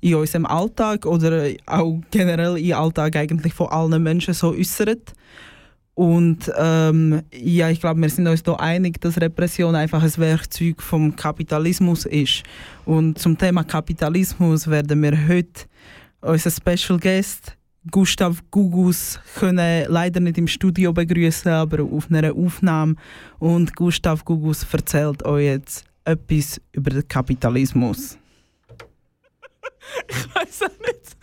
in 0.00 0.14
unserem 0.14 0.46
Alltag 0.46 1.06
oder 1.06 1.48
auch 1.66 2.00
generell 2.12 2.56
im 2.56 2.76
Alltag 2.76 3.16
eigentlich 3.16 3.52
von 3.52 3.66
allen 3.66 4.00
Menschen 4.00 4.32
so 4.32 4.52
äußert. 4.52 5.12
Und 5.98 6.48
ähm, 6.56 7.22
ja, 7.34 7.70
ich 7.70 7.80
glaube, 7.80 8.00
wir 8.00 8.08
sind 8.08 8.28
uns 8.28 8.44
da 8.44 8.54
einig, 8.54 9.00
dass 9.00 9.20
Repression 9.20 9.74
einfach 9.74 10.00
ein 10.00 10.16
Werkzeug 10.18 10.80
vom 10.80 11.16
Kapitalismus 11.16 12.06
ist. 12.06 12.44
Und 12.84 13.18
zum 13.18 13.36
Thema 13.36 13.64
Kapitalismus 13.64 14.70
werden 14.70 15.02
wir 15.02 15.26
heute 15.26 15.64
unseren 16.20 16.52
Special 16.52 17.00
Guest 17.00 17.56
Gustav 17.90 18.44
Gugus 18.52 19.18
können 19.40 19.86
leider 19.88 20.20
nicht 20.20 20.38
im 20.38 20.46
Studio 20.46 20.92
begrüßen, 20.92 21.50
aber 21.50 21.82
auf 21.82 22.08
einer 22.12 22.32
Aufnahme. 22.32 22.94
Und 23.40 23.74
Gustav 23.74 24.24
Gugus 24.24 24.64
erzählt 24.72 25.24
euch 25.24 25.46
jetzt 25.46 25.84
etwas 26.04 26.60
über 26.70 26.90
den 26.90 27.08
Kapitalismus. 27.08 28.16
ich 30.08 30.32
weiß 30.32 30.62
auch 30.62 30.78
nicht. 30.78 31.16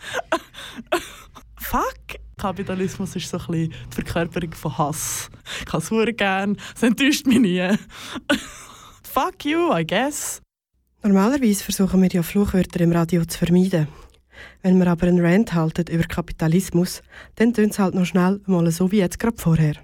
Fuck! 1.60 2.25
Kapitalismus 2.38 3.16
ist 3.16 3.30
so 3.30 3.38
ein 3.38 3.46
bisschen 3.46 3.70
die 3.70 3.94
Verkörperung 3.94 4.52
von 4.52 4.76
Hass. 4.76 5.30
Ich 5.60 5.66
kann 5.66 5.80
es 5.80 6.16
gerne, 6.16 6.56
es 6.74 6.82
enttäuscht 6.82 7.26
mich 7.26 7.38
nie. 7.38 7.66
Fuck 9.02 9.46
you, 9.46 9.74
I 9.74 9.86
guess. 9.86 10.42
Normalerweise 11.02 11.64
versuchen 11.64 12.02
wir 12.02 12.10
ja 12.10 12.22
Fluchwörter 12.22 12.80
im 12.80 12.92
Radio 12.92 13.24
zu 13.24 13.38
vermeiden. 13.38 13.88
Wenn 14.62 14.78
wir 14.78 14.86
aber 14.86 15.06
einen 15.06 15.24
Rant 15.24 15.54
halten 15.54 15.86
über 15.90 16.04
Kapitalismus, 16.04 17.00
dann 17.36 17.54
tönt 17.54 17.72
es 17.72 17.78
halt 17.78 17.94
noch 17.94 18.04
schnell 18.04 18.40
mal 18.44 18.70
so 18.70 18.92
wie 18.92 18.98
jetzt 18.98 19.18
gerade 19.18 19.38
vorher. 19.38 19.76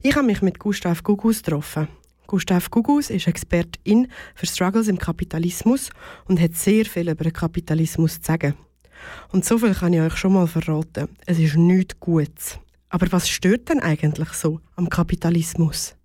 Ich 0.00 0.16
habe 0.16 0.26
mich 0.26 0.40
mit 0.40 0.58
Gustav 0.58 1.02
Gugus 1.02 1.42
getroffen. 1.42 1.88
Gustav 2.26 2.70
Gugus 2.70 3.10
ist 3.10 3.26
Expertin 3.26 4.08
für 4.34 4.46
Struggles 4.46 4.88
im 4.88 4.98
Kapitalismus 4.98 5.90
und 6.24 6.40
hat 6.40 6.54
sehr 6.54 6.86
viel 6.86 7.10
über 7.10 7.24
den 7.24 7.32
Kapitalismus 7.34 8.14
zu 8.14 8.26
sagen. 8.26 8.54
Und 9.30 9.44
so 9.44 9.58
viel 9.58 9.74
kann 9.74 9.92
ich 9.92 10.00
euch 10.00 10.16
schon 10.16 10.34
mal 10.34 10.46
verraten. 10.46 11.08
Es 11.26 11.38
ist 11.38 11.56
nichts 11.56 11.98
Gutes. 12.00 12.58
Aber 12.88 13.10
was 13.10 13.28
stört 13.28 13.68
denn 13.68 13.80
eigentlich 13.80 14.30
so 14.30 14.60
am 14.76 14.88
Kapitalismus? 14.88 15.96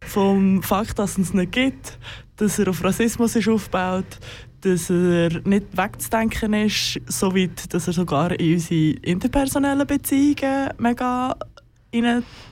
Vom 0.00 0.62
Fakt, 0.62 0.98
dass 0.98 1.18
es 1.18 1.30
ihn 1.32 1.40
nicht 1.40 1.52
gibt, 1.52 1.98
dass 2.36 2.58
er 2.58 2.68
auf 2.68 2.82
Rassismus 2.82 3.36
ist 3.36 3.48
aufgebaut, 3.48 4.18
dass 4.60 4.90
er 4.90 5.28
nicht 5.44 5.76
wegzudenken 5.76 6.54
ist, 6.54 7.00
so 7.06 7.34
weit, 7.34 7.72
dass 7.72 7.86
er 7.86 7.92
sogar 7.92 8.38
in 8.38 8.54
unsere 8.54 8.98
interpersonellen 9.02 9.86
Beziehungen 9.86 10.70
mega 10.78 11.36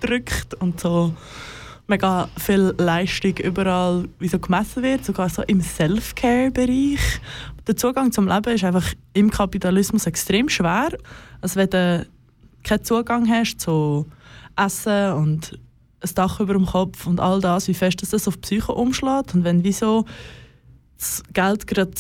drückt 0.01 0.55
und 0.55 0.79
so 0.79 1.15
mega 1.93 2.27
viel 2.39 2.75
Leistung 2.79 3.37
überall 3.37 4.09
wie 4.19 4.29
so 4.29 4.39
gemessen 4.39 4.83
wird, 4.83 5.05
sogar 5.05 5.29
so 5.29 5.43
im 5.43 5.61
Self-Care-Bereich. 5.61 7.21
Der 7.67 7.77
Zugang 7.77 8.11
zum 8.13 8.27
Leben 8.27 8.55
ist 8.55 8.65
einfach 8.65 8.95
im 9.13 9.31
Kapitalismus 9.31 10.07
extrem 10.07 10.49
schwer. 10.49 10.97
Also 11.43 11.57
wenn 11.57 11.69
du 11.69 12.07
keinen 12.65 12.83
Zugang 12.83 13.29
hast 13.29 13.61
zu 13.61 14.07
Essen 14.57 15.13
und 15.13 15.59
ein 16.01 16.11
Dach 16.15 16.41
über 16.41 16.55
dem 16.55 16.65
Kopf 16.65 17.07
und 17.07 17.21
all 17.21 17.43
das, 17.43 17.69
wie 17.69 17.75
fest 17.75 18.03
das 18.03 18.27
auf 18.27 18.37
die 18.37 18.41
Psyche 18.41 18.73
umschlägt 18.73 19.35
und 19.35 19.45
wenn 19.45 19.63
wieso 19.63 20.07
das 20.99 21.23
Geld 21.35 21.67
gerade 21.67 21.93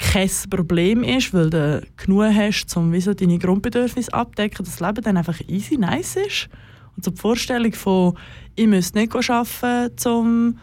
kein 0.00 0.30
Problem 0.50 1.04
ist, 1.04 1.32
weil 1.32 1.50
du 1.50 1.86
genug 1.96 2.24
hast, 2.34 2.76
um 2.76 2.92
deine 2.92 3.38
Grundbedürfnisse 3.38 4.12
abdecken, 4.12 4.64
das 4.64 4.80
Leben 4.80 5.02
dann 5.02 5.16
einfach 5.16 5.40
easy 5.46 5.76
nice 5.76 6.16
ist. 6.16 6.48
Und 6.96 7.04
so 7.04 7.10
die 7.10 7.20
Vorstellung 7.20 7.72
von, 7.72 8.16
ich 8.54 8.66
müsste 8.66 8.98
nicht 8.98 9.14
arbeiten, 9.14 10.08
um 10.08 10.58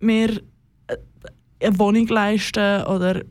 mir 0.00 0.40
äh, 0.86 0.96
eine 1.60 1.78
Wohnung 1.78 2.06
zu 2.06 2.14
leisten 2.14 2.84
oder 2.84 3.22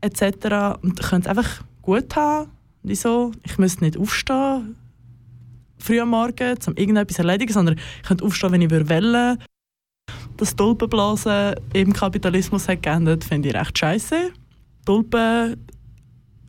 etc. 0.00 0.80
Und 0.82 1.00
ich 1.00 1.06
könnte 1.08 1.28
es 1.28 1.36
einfach 1.36 1.62
gut 1.82 2.14
haben. 2.16 2.50
Wieso? 2.82 3.32
Ich 3.44 3.58
müsste 3.58 3.84
nicht 3.84 3.98
aufstehen, 3.98 4.76
früh 5.78 6.00
am 6.00 6.10
Morgen, 6.10 6.56
um 6.66 6.74
irgendetwas 6.76 7.16
zu 7.16 7.22
erledigen, 7.22 7.52
sondern 7.52 7.76
ich 7.76 8.08
könnte 8.08 8.24
aufstehen, 8.24 8.52
wenn 8.52 8.62
ich 8.62 8.70
will. 8.70 9.38
Das 10.36 10.56
Tulpenblasen 10.56 11.54
im 11.74 11.92
Kapitalismus 11.92 12.68
hat 12.68 12.82
geendet, 12.82 13.24
finde 13.24 13.50
ich 13.50 13.54
recht 13.54 13.78
scheiße. 13.78 14.30
Tulpen 14.86 15.66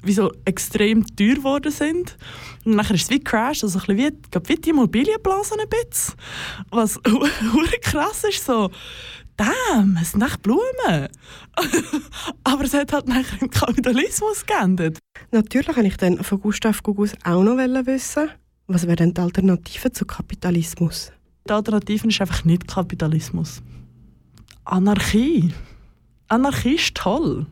wie 0.04 0.14
so 0.14 0.32
extrem 0.46 1.06
teuer 1.16 1.36
geworden 1.36 1.72
sind. 1.72 2.18
Und 2.66 2.76
nachher 2.76 2.96
ist 2.96 3.04
es 3.04 3.10
wie 3.10 3.20
Crash, 3.20 3.64
also 3.64 3.80
ein 3.80 3.96
bisschen 3.96 4.18
wie, 4.34 4.50
wie 4.50 4.56
die 4.56 4.70
Immobilienblase 4.70 5.56
ein 5.60 5.70
bisschen. 5.70 6.16
Was 6.70 7.00
krass 7.82 8.24
ist, 8.24 8.46
so, 8.46 8.70
damn, 9.38 9.98
es 10.02 10.12
sind 10.12 10.24
echt 10.24 10.42
Blumen. 10.42 11.08
Aber 12.44 12.64
es 12.64 12.74
hat 12.74 12.94
halt 12.94 13.08
nachher 13.08 13.42
im 13.42 13.50
Kapitalismus 13.50 14.46
geendet. 14.46 15.00
Natürlich 15.32 15.68
wollte 15.68 15.88
ich 15.88 15.98
dann 15.98 16.24
von 16.24 16.40
Gustav 16.42 16.82
Gugus 16.84 17.14
auch 17.24 17.44
noch 17.44 17.58
wissen, 17.58 18.30
was 18.68 18.86
wäre 18.86 18.96
denn 18.96 19.14
die 19.14 19.22
Alternative 19.22 19.92
zu 19.92 20.06
Kapitalismus? 20.06 21.12
Die 21.48 21.52
Alternative 21.52 22.08
ist 22.08 22.22
einfach 22.22 22.46
nicht 22.46 22.68
Kapitalismus. 22.68 23.62
Anarchie. 24.64 25.54
Anarchie 26.28 26.76
ist 26.76 26.96
toll. 26.96 27.48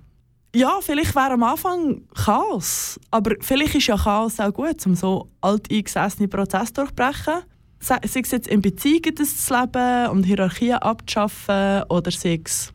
Ja, 0.56 0.80
vielleicht 0.82 1.16
wäre 1.16 1.34
am 1.34 1.44
Anfang 1.44 2.02
Chaos. 2.16 3.00
Aber 3.12 3.36
vielleicht 3.42 3.76
ist 3.76 3.88
ja 3.88 3.98
Chaos 3.98 4.40
auch 4.40 4.54
gut, 4.54 4.84
um 4.86 4.96
so 4.96 5.30
alteingesessene 5.42 6.28
Prozesse 6.28 6.74
durchbrechen. 6.74 7.44
Sei 7.80 7.98
es 8.02 8.16
jetzt 8.16 8.48
in 8.48 8.62
Beziehungen 8.62 9.16
zu 9.16 9.54
leben 9.54 10.10
und 10.10 10.24
Hierarchien 10.24 10.80
abzuschaffen 10.80 11.84
oder 11.90 12.12
sei 12.12 12.42
es 12.44 12.74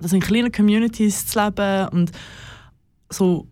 das 0.00 0.12
in 0.12 0.20
kleinen 0.20 0.52
Communities 0.52 1.26
zu 1.26 1.44
leben 1.44 1.88
und 1.88 2.12
so 3.10 3.48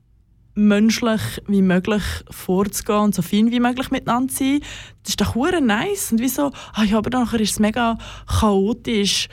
menschlich 0.54 1.20
wie 1.46 1.62
möglich 1.62 2.02
vorzugehen 2.30 3.00
und 3.00 3.14
so 3.14 3.22
fein 3.22 3.50
wie 3.50 3.60
möglich 3.60 3.90
miteinander 3.90 4.32
zu 4.32 4.44
sein. 4.44 4.60
Das 5.02 5.10
ist 5.10 5.20
doch 5.20 5.34
hure 5.34 5.60
nice. 5.60 6.12
Und 6.12 6.20
wieso? 6.20 6.52
Ah 6.74 6.84
ja, 6.84 6.98
aber 6.98 7.10
nachher 7.10 7.40
ist 7.40 7.52
es 7.52 7.58
mega 7.58 7.98
chaotisch. 8.26 9.28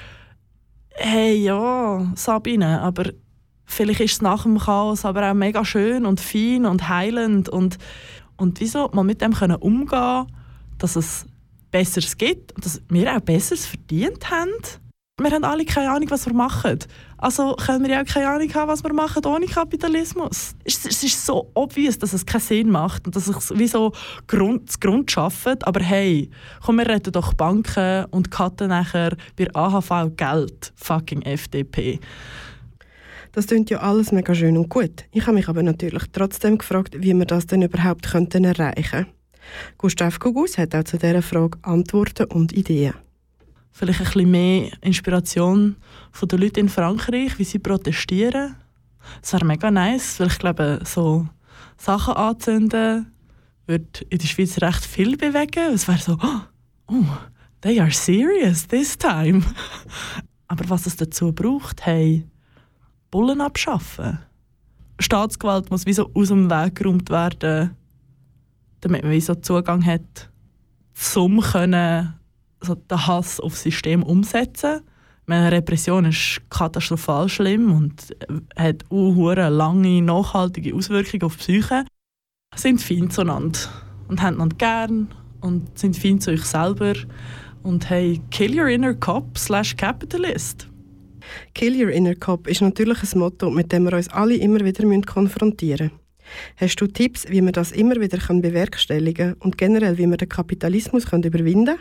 Hey, 0.92 1.44
ja, 1.44 2.12
Sabine, 2.16 2.82
aber 2.82 3.12
vielleicht 3.70 4.02
ist 4.02 4.14
es 4.14 4.22
nach 4.22 4.44
dem 4.44 4.58
Chaos 4.58 5.06
aber 5.06 5.30
auch 5.30 5.36
mega 5.36 5.64
schön 5.64 6.06
und 6.06 6.20
fein 6.20 6.66
und 6.66 6.90
heilend 6.90 7.48
und, 7.50 7.78
und 8.36 8.60
wieso 8.60 8.90
man 8.94 9.06
mit 9.06 9.22
dem 9.22 9.34
können 9.34 9.56
umgehen 9.56 10.28
dass 10.80 10.96
es 10.96 11.26
Besseres 11.72 12.18
gibt 12.18 12.54
und 12.54 12.66
dass 12.66 12.82
wir 12.90 13.16
auch 13.16 13.20
Besseres 13.20 13.66
verdient 13.68 14.32
haben. 14.32 14.50
Wir 15.22 15.32
haben 15.32 15.44
alle 15.44 15.66
keine 15.66 15.92
Ahnung, 15.92 16.10
was 16.12 16.26
wir 16.26 16.34
machen. 16.34 16.80
Also 17.18 17.54
können 17.56 17.84
wir 17.84 17.92
ja 17.92 18.02
auch 18.02 18.06
keine 18.06 18.30
Ahnung 18.30 18.54
haben, 18.54 18.70
was 18.70 18.84
wir 18.84 18.94
machen 18.94 19.26
ohne 19.26 19.46
Kapitalismus. 19.48 20.56
Es, 20.64 20.86
es 20.86 21.04
ist 21.04 21.26
so 21.26 21.52
obvious, 21.56 22.00
dass 22.00 22.14
es 22.14 22.26
keinen 22.26 22.40
Sinn 22.40 22.70
macht 22.70 23.06
und 23.06 23.18
dass 23.18 23.28
es 23.28 23.52
wie 23.58 23.68
so 23.68 23.92
Grund, 24.28 24.80
Grund 24.80 25.12
schafft. 25.12 25.68
Aber 25.68 25.82
hey, 25.82 26.30
komm, 26.66 26.78
wir 26.78 26.88
retten 26.88 27.12
doch 27.12 27.34
Banken 27.34 28.06
und 28.12 28.32
cutten 28.32 28.70
nachher 28.70 29.18
bei 29.36 29.54
AHV 29.54 30.16
Geld. 30.16 30.72
Fucking 30.78 31.24
FDP. 31.24 32.00
Das 33.40 33.48
klingt 33.48 33.70
ja 33.70 33.80
alles 33.80 34.12
mega 34.12 34.36
schön 34.36 34.58
und 34.58 34.68
gut. 34.68 35.06
Ich 35.14 35.22
habe 35.22 35.36
mich 35.36 35.48
aber 35.48 35.64
natürlich 35.64 36.04
trotzdem 36.12 36.58
gefragt, 36.58 36.98
wie 37.00 37.14
wir 37.14 37.24
das 37.24 37.48
denn 37.48 37.62
überhaupt 37.62 38.12
könnten 38.12 38.44
erreichen. 38.44 39.06
Gustav 39.78 40.20
Kugus 40.20 40.58
hat 40.58 40.76
auch 40.76 40.84
zu 40.84 40.98
dieser 40.98 41.22
Frage 41.22 41.58
Antworten 41.62 42.26
und 42.26 42.52
Ideen. 42.52 42.96
Vielleicht 43.72 44.02
ein 44.02 44.06
bisschen 44.08 44.32
mehr 44.32 44.72
Inspiration 44.82 45.78
von 46.12 46.28
den 46.28 46.42
Leuten 46.42 46.60
in 46.60 46.68
Frankreich, 46.68 47.40
wie 47.40 47.46
sie 47.46 47.60
protestieren. 47.60 48.58
Das 49.22 49.32
wäre 49.32 49.46
mega 49.46 49.72
nice, 49.72 50.20
weil 50.20 50.28
ich 50.28 50.38
glaube, 50.38 50.82
so 50.84 51.26
Sachen 51.78 52.16
anzünden 52.16 53.10
würde 53.68 53.86
in 54.10 54.18
der 54.18 54.28
Schweiz 54.28 54.62
recht 54.62 54.84
viel 54.84 55.16
bewegen. 55.16 55.76
Es 55.76 55.88
wäre 55.88 55.98
so, 55.98 56.18
oh, 56.88 57.06
they 57.62 57.80
are 57.80 57.92
serious 57.92 58.68
this 58.68 58.98
time. 58.98 59.44
Aber 60.50 60.70
was 60.70 60.88
es 60.88 60.98
dazu 60.98 61.32
braucht, 61.32 61.86
hey, 61.86 62.26
Bullen 63.12 63.42
abschaffen. 63.42 64.20
Staatsgewalt 65.00 65.72
muss 65.72 65.86
wie 65.86 66.00
aus 66.00 66.28
dem 66.28 66.50
Weg 66.50 66.76
geräumt 66.76 67.10
werden, 67.10 67.76
damit 68.82 69.04
man 69.04 69.12
wie 69.12 69.22
Zugang 69.22 69.86
hat, 69.86 70.30
zum 70.94 71.40
können 71.42 72.14
so 72.62 72.76
den 72.76 73.08
Hass 73.08 73.40
aufs 73.40 73.64
System 73.64 74.04
umsetzen. 74.04 74.82
Meine 75.26 75.52
Repression 75.52 76.06
ist 76.06 76.42
katastrophal 76.50 77.30
schlimm 77.30 77.72
und 77.72 78.16
hat 78.58 78.84
auch 78.90 79.36
lange, 79.36 80.02
nachhaltige 80.02 80.76
Auswirkungen 80.76 81.24
auf 81.24 81.38
die 81.38 81.44
Psyche. 81.44 81.86
Sind 82.56 82.82
fein 82.82 83.10
zueinander 83.10 83.60
und 84.08 84.22
haben 84.22 84.36
einander 84.36 84.56
gern 84.58 85.08
und 85.42 85.78
sind 85.78 85.96
fein 85.96 86.20
zu 86.20 86.32
euch 86.32 86.44
selber 86.44 86.94
und 87.64 87.90
haben 87.90 88.28
Kill 88.32 88.60
Your 88.60 88.68
Inner 88.68 88.96
Cop 88.96 89.38
slash 89.38 89.76
Capitalist. 89.78 90.68
Kill 91.54 91.82
Your 91.82 91.92
Inner 91.92 92.16
Cop 92.16 92.48
ist 92.48 92.62
natürlich 92.62 93.14
ein 93.14 93.20
Motto, 93.20 93.50
mit 93.50 93.72
dem 93.72 93.84
wir 93.84 93.94
uns 93.94 94.10
alle 94.10 94.36
immer 94.36 94.60
wieder 94.60 95.02
konfrontieren 95.02 95.88
müssen. 95.88 96.00
Hast 96.58 96.76
du 96.76 96.88
Tipps, 96.88 97.28
wie 97.30 97.42
wir 97.42 97.52
das 97.52 97.72
immer 97.72 97.96
wieder 97.96 98.18
können 98.18 98.42
bewerkstelligen 98.42 99.34
und 99.40 99.58
generell, 99.58 99.98
wie 99.98 100.08
wir 100.08 100.18
den 100.18 100.30
Kapitalismus 100.30 101.08
können 101.08 101.24
überwinden 101.24 101.66
können? 101.66 101.80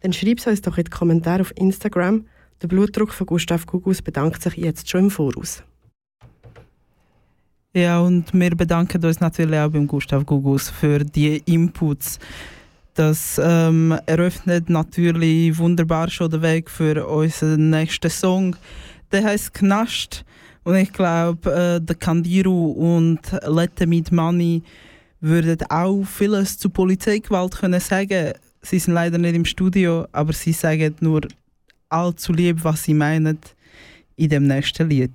Dann 0.00 0.12
schreib 0.12 0.38
es 0.38 0.46
uns 0.46 0.62
doch 0.62 0.78
in 0.78 0.84
die 0.84 0.90
Kommentare 0.90 1.42
auf 1.42 1.52
Instagram. 1.56 2.26
Der 2.62 2.68
Blutdruck 2.68 3.12
von 3.12 3.26
Gustav 3.26 3.66
Gugus 3.66 4.02
bedankt 4.02 4.42
sich 4.42 4.56
jetzt 4.56 4.88
schon 4.88 5.04
im 5.04 5.10
Voraus. 5.10 5.62
Ja, 7.72 8.00
und 8.00 8.34
wir 8.34 8.50
bedanken 8.50 9.04
uns 9.04 9.20
natürlich 9.20 9.58
auch 9.58 9.70
beim 9.70 9.86
Gustav 9.86 10.26
Gugus 10.26 10.68
für 10.68 10.98
die 11.04 11.40
Inputs. 11.46 12.18
Das 12.94 13.40
ähm, 13.42 13.96
eröffnet 14.06 14.68
natürlich 14.68 15.56
wunderbar 15.58 16.10
schon 16.10 16.30
den 16.30 16.42
Weg 16.42 16.70
für 16.70 17.06
unseren 17.06 17.70
nächsten 17.70 18.10
Song. 18.10 18.56
Der 19.12 19.24
heißt 19.24 19.54
Knast. 19.54 20.24
Und 20.64 20.76
ich 20.76 20.92
glaube, 20.92 21.50
äh, 21.50 21.80
der 21.80 21.96
Kandiru 21.96 22.72
und 22.72 23.20
Lette 23.46 23.86
mit 23.86 24.12
Money 24.12 24.62
würden 25.20 25.58
auch 25.70 26.04
vieles 26.04 26.58
zu 26.58 26.68
Polizeigewalt 26.68 27.56
können 27.56 27.80
sagen. 27.80 28.32
Sie 28.62 28.78
sind 28.78 28.94
leider 28.94 29.18
nicht 29.18 29.34
im 29.34 29.44
Studio, 29.44 30.06
aber 30.12 30.32
sie 30.32 30.52
sagen 30.52 30.94
nur 31.00 31.22
allzu 31.88 32.32
lieb, 32.32 32.58
was 32.62 32.84
sie 32.84 32.94
meinen 32.94 33.38
in 34.16 34.28
dem 34.28 34.46
nächsten 34.46 34.88
Lied. 34.88 35.12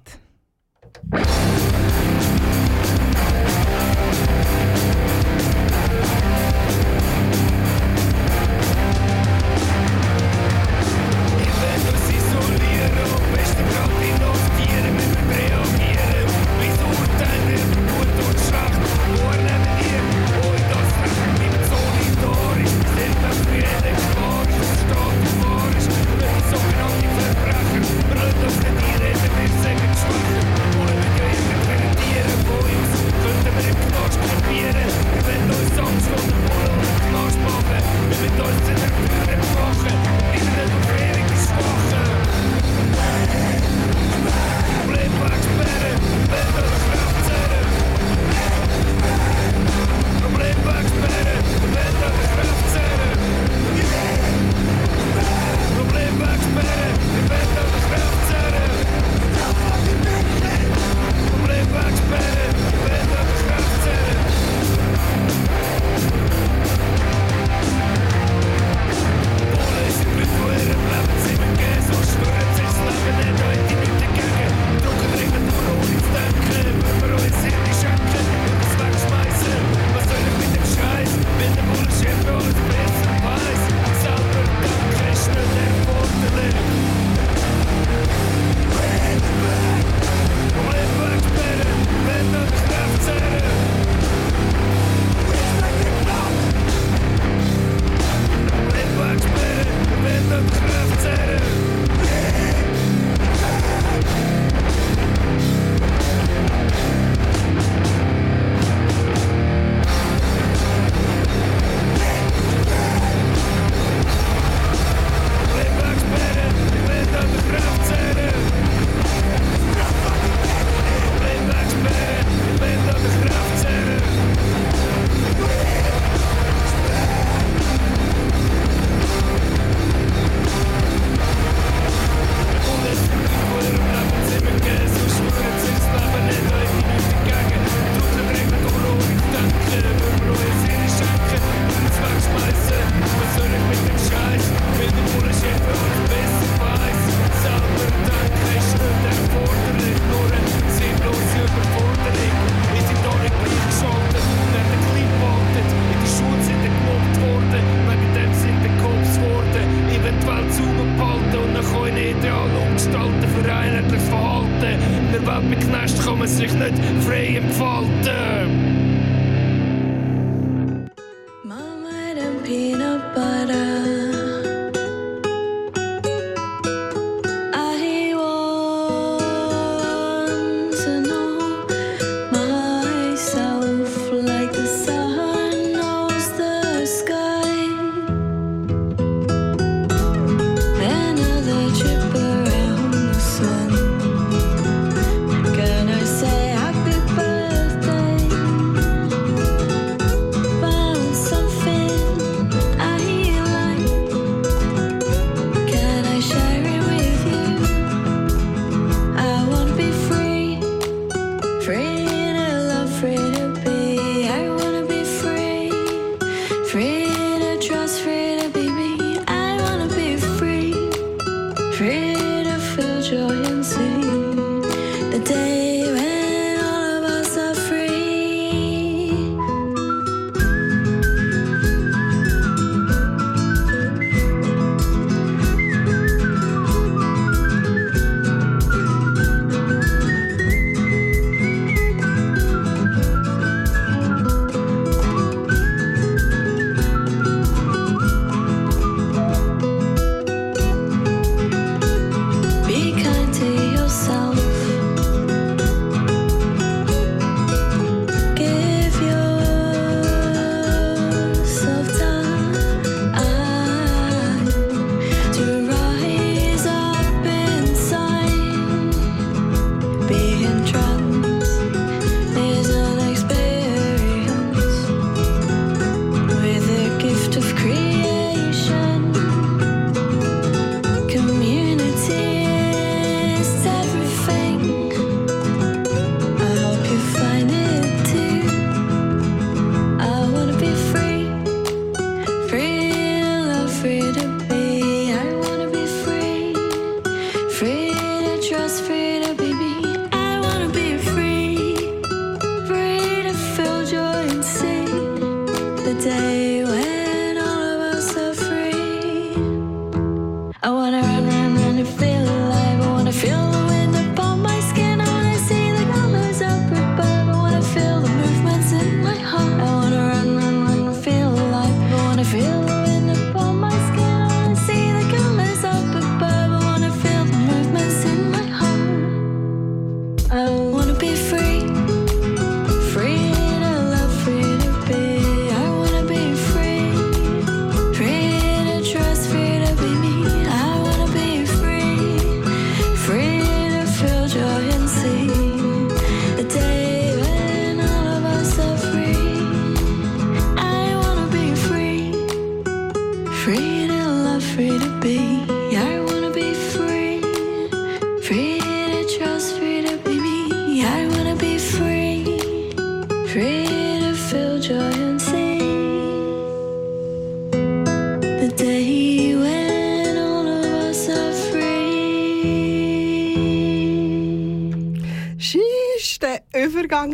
Can 165.25 165.73
I 165.73 165.85
say 166.27 166.47
happy 166.47 167.39
birthday? 167.57 168.64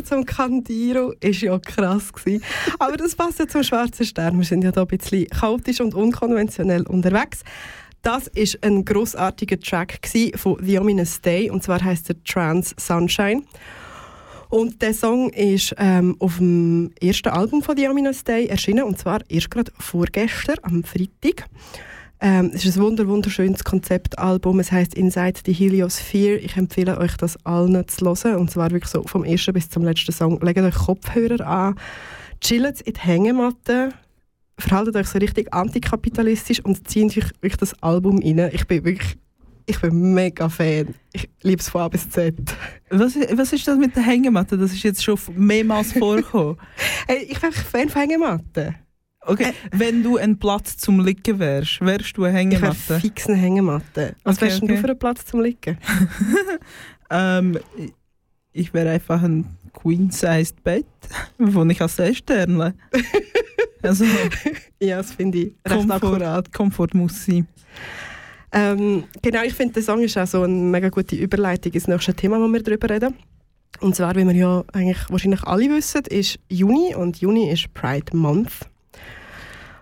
Zum 0.03 0.25
Kandiro 0.25 1.13
war 1.21 1.29
ja 1.31 1.59
krass. 1.59 2.11
Gewesen. 2.13 2.43
Aber 2.79 2.97
das 2.97 3.15
passt 3.15 3.39
ja 3.39 3.47
zum 3.47 3.63
Schwarzen 3.63 4.05
Stern. 4.05 4.37
Wir 4.37 4.45
sind 4.45 4.63
ja 4.63 4.71
hier 4.71 4.81
ein 4.81 4.87
bisschen 4.87 5.27
chaotisch 5.27 5.81
und 5.81 5.93
unkonventionell 5.93 6.83
unterwegs. 6.83 7.43
Das 8.01 8.27
ist 8.27 8.63
ein 8.63 8.83
großartiger 8.83 9.59
Track 9.59 9.99
von 10.35 10.57
The 10.61 10.79
Ominous 10.79 11.21
Day 11.21 11.51
und 11.51 11.63
zwar 11.63 11.83
heißt 11.83 12.09
er 12.09 12.23
Trans 12.23 12.73
Sunshine. 12.77 13.43
Und 14.49 14.81
der 14.81 14.93
Song 14.93 15.29
ist 15.29 15.73
ähm, 15.77 16.15
auf 16.19 16.37
dem 16.37 16.91
ersten 16.99 17.29
Album 17.29 17.61
von 17.61 17.77
The 17.77 17.87
Ominous 17.87 18.23
Day 18.23 18.47
erschienen 18.47 18.83
und 18.83 18.97
zwar 18.97 19.21
erst 19.29 19.51
gerade 19.51 19.71
vorgestern 19.79 20.57
am 20.63 20.83
Freitag. 20.83 21.47
Ähm, 22.23 22.51
es 22.53 22.63
ist 22.65 22.77
ein 22.77 22.83
wunder 22.83 23.07
wunderschönes 23.07 23.63
Konzeptalbum. 23.63 24.59
Es 24.59 24.71
heißt 24.71 24.93
Inside 24.93 25.39
the 25.43 25.53
Heliosphere. 25.53 26.37
Ich 26.37 26.55
empfehle 26.55 26.99
euch, 26.99 27.17
das 27.17 27.43
allen 27.45 27.87
zu 27.87 28.05
hören. 28.05 28.37
Und 28.37 28.51
zwar 28.51 28.69
wirklich 28.69 28.91
so 28.91 29.01
vom 29.03 29.23
ersten 29.23 29.53
bis 29.53 29.69
zum 29.69 29.83
letzten 29.83 30.11
Song. 30.11 30.39
Legt 30.41 30.59
euch 30.59 30.75
Kopfhörer 30.75 31.45
an, 31.45 31.75
chillt 32.39 32.81
in 32.81 32.93
die 32.93 32.99
Hängematte, 32.99 33.89
verhaltet 34.59 34.95
euch 34.97 35.07
so 35.07 35.17
richtig 35.17 35.51
antikapitalistisch 35.51 36.63
und 36.63 36.87
zieht 36.87 37.17
euch 37.17 37.31
wirklich 37.41 37.57
das 37.57 37.81
Album 37.81 38.19
rein. 38.19 38.51
Ich 38.53 38.67
bin 38.67 38.85
wirklich 38.85 39.17
ich 39.65 39.79
bin 39.79 40.13
mega 40.13 40.49
Fan. 40.49 40.93
Ich 41.13 41.29
liebe 41.43 41.61
es 41.61 41.69
von 41.69 41.81
A 41.81 41.87
bis 41.87 42.09
Z. 42.09 42.35
Was, 42.89 43.15
was 43.15 43.53
ist 43.53 43.67
das 43.67 43.77
mit 43.77 43.95
der 43.95 44.03
Hängematte? 44.03 44.57
Das 44.57 44.73
ist 44.73 44.83
jetzt 44.83 45.03
schon 45.03 45.17
mehrmals 45.35 45.93
vorgekommen. 45.93 46.57
Hey, 47.07 47.25
ich 47.29 47.39
bin 47.39 47.51
Fan 47.51 47.89
von 47.89 48.01
Hängematten. 48.01 48.75
Okay, 49.23 49.53
wenn 49.71 50.01
du 50.03 50.17
ein 50.17 50.37
Platz 50.39 50.77
zum 50.77 51.05
Liegen 51.05 51.37
wärst, 51.39 51.79
wärst 51.81 52.17
du 52.17 52.23
eine 52.23 52.39
Ich 52.41 52.49
wäre 52.61 52.73
Hängematte? 52.73 52.99
fix 52.99 53.27
eine 53.27 53.37
Hängematte. 53.37 54.15
Was 54.23 54.37
Okay, 54.37 54.45
wärst 54.45 54.61
denn 54.61 54.69
okay. 54.69 54.75
du 54.75 54.81
für 54.81 54.87
einen 54.89 54.99
Platz 54.99 55.25
zum 55.25 55.41
Liegen? 55.41 55.77
Ähm, 57.13 57.59
ich- 57.77 57.93
ich 58.53 58.73
wäre 58.73 58.89
einfach 58.91 59.21
ein 59.21 59.57
Queen-sized 59.73 60.63
Bett, 60.63 60.85
wo 61.37 61.63
ich 61.65 61.81
als 61.81 61.99
Sterne. 62.17 62.73
Also 63.83 64.05
Ja, 64.79 64.97
das 64.97 65.11
finde 65.13 65.37
ich 65.39 65.45
recht 65.67 65.75
Komfort, 65.87 65.95
akkurat. 65.95 66.53
Komfort 66.53 66.89
muss 66.93 67.25
sein. 67.25 67.47
Ähm, 68.53 69.03
genau, 69.21 69.41
ich 69.43 69.53
finde, 69.53 69.73
der 69.73 69.83
Song 69.83 70.01
ist 70.03 70.17
auch 70.17 70.27
so 70.27 70.43
eine 70.43 70.53
mega 70.53 70.89
gute 70.89 71.15
Überleitung 71.15 71.73
ins 71.73 71.87
nächste 71.87 72.13
Thema, 72.13 72.39
wo 72.39 72.47
wir 72.47 72.61
darüber 72.63 72.89
reden. 72.89 73.15
Und 73.79 73.95
zwar, 73.95 74.15
wie 74.15 74.25
wir 74.25 74.35
ja 74.35 74.63
eigentlich 74.73 74.99
wahrscheinlich 75.09 75.43
alle 75.43 75.69
wissen, 75.69 76.03
ist 76.09 76.37
Juni 76.49 76.93
und 76.95 77.17
Juni 77.21 77.49
ist 77.51 77.73
Pride 77.73 78.15
Month. 78.15 78.69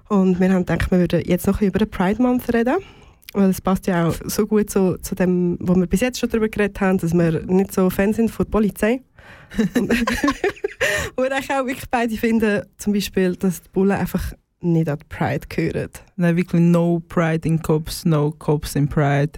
Und 0.10 0.40
wir 0.40 0.52
haben 0.52 0.66
gedacht, 0.66 0.92
wir 0.92 1.00
würden 1.00 1.22
jetzt 1.26 1.48
noch 1.48 1.62
über 1.62 1.80
den 1.80 1.90
Pride 1.90 2.22
Month 2.22 2.54
reden. 2.54 2.78
Weil 3.34 3.52
es 3.52 3.62
passt 3.62 3.86
ja 3.86 4.08
auch 4.08 4.16
so 4.26 4.48
gut 4.48 4.72
so, 4.72 4.98
zu 4.98 5.14
dem, 5.14 5.58
wo 5.62 5.76
wir 5.76 5.86
bis 5.86 6.02
jetzt 6.02 6.20
schon 6.20 6.30
darüber 6.30 6.50
geredet 6.50 6.82
haben, 6.82 6.98
dass 6.98 7.14
wir 7.14 7.44
nicht 7.46 7.72
so 7.72 7.90
Fans 7.92 8.16
sind 8.16 8.32
von 8.32 8.46
der 8.46 8.52
Polizei. 8.52 9.02
Und 9.76 9.90
wir 11.16 11.38
auch 11.38 11.66
wirklich 11.66 11.90
beide 11.92 12.18
finden, 12.18 12.64
zum 12.78 12.94
Beispiel, 12.94 13.36
dass 13.36 13.62
die 13.62 13.70
Bullen 13.70 13.92
einfach 13.92 14.34
nicht 14.62 14.90
an 14.90 14.98
die 14.98 15.06
Pride 15.16 15.48
gehören. 15.48 15.92
Nein, 16.16 16.38
wirklich 16.38 16.62
no 16.62 17.02
Pride 17.08 17.48
in 17.48 17.62
Cops, 17.62 18.04
no 18.04 18.32
Cops 18.32 18.76
in 18.76 18.90
Pride. 18.90 19.34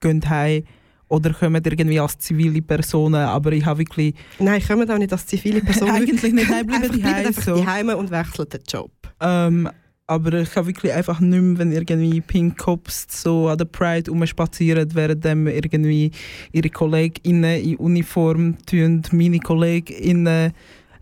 Gehen 0.00 0.28
heim 0.28 0.64
oder 1.08 1.32
kommen 1.32 1.62
irgendwie 1.64 2.00
als 2.00 2.18
zivile 2.18 2.62
Personen, 2.62 3.16
aber 3.16 3.52
ich 3.52 3.64
habe 3.64 3.80
wirklich... 3.80 4.14
Nein, 4.38 4.62
kommen 4.66 4.90
auch 4.90 4.98
nicht 4.98 5.12
als 5.12 5.26
zivile 5.26 5.60
Person. 5.60 5.90
Eigentlich 5.98 6.32
nicht, 6.32 6.50
nein, 6.50 6.66
bleiben 6.66 6.84
Einfach 6.84 6.96
die 6.96 7.04
heim, 7.04 7.26
einfach 7.26 7.42
so. 7.42 7.66
Heime 7.66 7.96
und 7.96 8.10
wechseln 8.10 8.48
den 8.48 8.60
Job. 8.68 8.90
Ähm, 9.20 9.68
aber 10.06 10.32
ich 10.34 10.56
habe 10.56 10.68
wirklich 10.68 10.92
einfach 10.92 11.20
nicht 11.20 11.40
mehr, 11.40 11.58
wenn 11.58 11.72
irgendwie 11.72 12.20
Pink 12.22 12.56
Cops 12.56 13.06
so 13.10 13.48
an 13.48 13.58
der 13.58 13.66
Pride 13.66 14.10
rumspazieren, 14.10 14.94
während 14.94 15.24
dem 15.24 15.46
irgendwie 15.46 16.10
ihre 16.52 16.70
KollegInnen 16.70 17.62
in 17.62 17.76
Uniform 17.76 18.56
tun, 18.64 19.02
meine 19.12 19.38
KollegInnen 19.38 20.52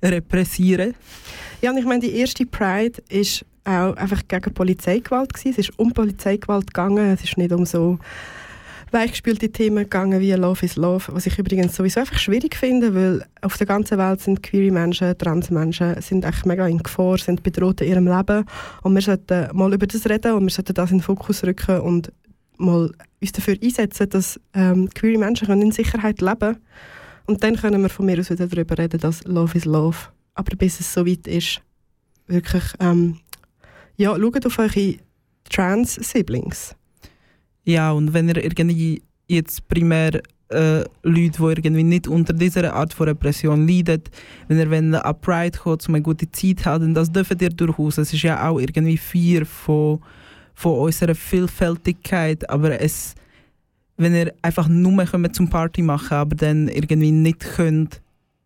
repressieren. 0.02 0.94
Ja, 1.62 1.70
und 1.70 1.78
ich 1.78 1.84
meine, 1.84 2.00
die 2.00 2.16
erste 2.16 2.46
Pride 2.46 3.00
ist 3.09 3.44
auch 3.64 3.96
einfach 3.96 4.22
gegen 4.26 4.52
Polizeigewalt 4.54 5.32
gewesen. 5.32 5.50
Es 5.50 5.68
ist 5.68 5.78
um 5.78 5.92
Polizeigewalt 5.92 6.66
gegangen. 6.66 7.14
Es 7.14 7.24
ist 7.24 7.38
nicht 7.38 7.52
um 7.52 7.64
so 7.64 7.98
weichgespülte 8.93 9.51
Themen 9.51 9.84
gegangen 9.84 10.20
wie 10.20 10.32
Love 10.32 10.64
is 10.64 10.76
Love, 10.76 11.05
was 11.12 11.26
ich 11.26 11.39
übrigens 11.39 11.74
sowieso 11.74 12.01
einfach 12.01 12.18
schwierig 12.18 12.55
finde, 12.55 12.95
weil 12.95 13.26
auf 13.43 13.57
der 13.57 13.66
ganzen 13.66 13.99
Welt 13.99 14.20
sind 14.20 14.43
queere 14.43 14.72
Menschen, 14.72 15.16
trans 15.18 15.51
Menschen, 15.51 16.01
sind 16.01 16.24
echt 16.24 16.47
mega 16.47 16.66
in 16.66 16.78
Gefahr, 16.78 17.18
sind 17.18 17.43
bedroht 17.43 17.80
in 17.80 17.89
ihrem 17.89 18.07
Leben 18.07 18.45
und 18.82 18.95
wir 18.95 19.03
sollten 19.03 19.49
mal 19.57 19.72
über 19.74 19.87
das 19.87 20.09
reden 20.09 20.34
und 20.34 20.45
wir 20.45 20.51
sollten 20.51 20.74
das 20.74 20.91
in 20.91 20.99
den 20.99 21.03
Fokus 21.03 21.43
rücken 21.45 21.80
und 21.80 22.12
mal 22.59 22.91
uns 23.20 23.32
dafür 23.32 23.57
einsetzen, 23.62 24.09
dass 24.09 24.41
ähm, 24.55 24.89
queere 24.91 25.18
Menschen 25.18 25.62
in 25.62 25.72
Sicherheit 25.72 26.20
leben 26.20 26.39
können. 26.39 26.62
Und 27.26 27.43
dann 27.43 27.57
können 27.57 27.82
wir 27.82 27.89
von 27.89 28.07
mir 28.07 28.18
aus 28.20 28.30
wieder 28.30 28.47
darüber 28.47 28.78
reden, 28.78 29.01
dass 29.01 29.24
Love 29.24 29.59
is 29.59 29.64
Love. 29.64 29.97
Aber 30.34 30.57
bis 30.57 30.80
es 30.80 30.93
so 30.93 31.07
weit 31.07 31.26
ist, 31.26 31.61
wirklich, 32.28 32.62
ähm, 32.78 33.18
ja, 33.97 34.16
schaut 34.16 34.47
auf 34.47 34.59
eure 34.59 34.95
Trans-Siblings. 35.51 36.75
Ja, 37.66 37.90
und 37.90 38.14
wenn 38.14 38.28
ihr 38.28 38.42
irgendwie 38.42 39.02
jetzt 39.26 39.66
primär 39.68 40.22
äh, 40.50 40.84
Leute, 41.02 41.38
die 41.38 41.42
irgendwie 41.42 41.82
nicht 41.82 42.06
unter 42.06 42.32
dieser 42.32 42.72
Art 42.72 42.94
von 42.94 43.08
Repression 43.08 43.66
leiden, 43.66 44.02
wenn 44.46 44.58
ihr 44.58 44.70
wenn 44.70 44.94
an 44.94 45.20
Pride 45.20 45.58
kommt, 45.58 45.88
um 45.88 45.96
eine 45.96 46.02
gute 46.02 46.30
Zeit 46.30 46.64
haben, 46.64 46.94
das 46.94 47.10
dürft 47.10 47.42
ihr 47.42 47.50
durchaus. 47.50 47.98
Es 47.98 48.12
ist 48.12 48.22
ja 48.22 48.48
auch 48.48 48.60
irgendwie 48.60 48.96
vier 48.96 49.44
von, 49.44 50.00
von 50.54 50.78
unserer 50.78 51.16
Vielfältigkeit, 51.16 52.48
aber 52.48 52.80
es, 52.80 53.16
wenn 53.96 54.14
ihr 54.14 54.32
einfach 54.42 54.68
nur 54.68 55.04
kommt 55.04 55.34
zum 55.34 55.50
Party 55.50 55.82
machen, 55.82 56.14
aber 56.14 56.36
dann 56.36 56.68
irgendwie 56.68 57.10
nicht 57.10 57.40
könnt 57.40 58.00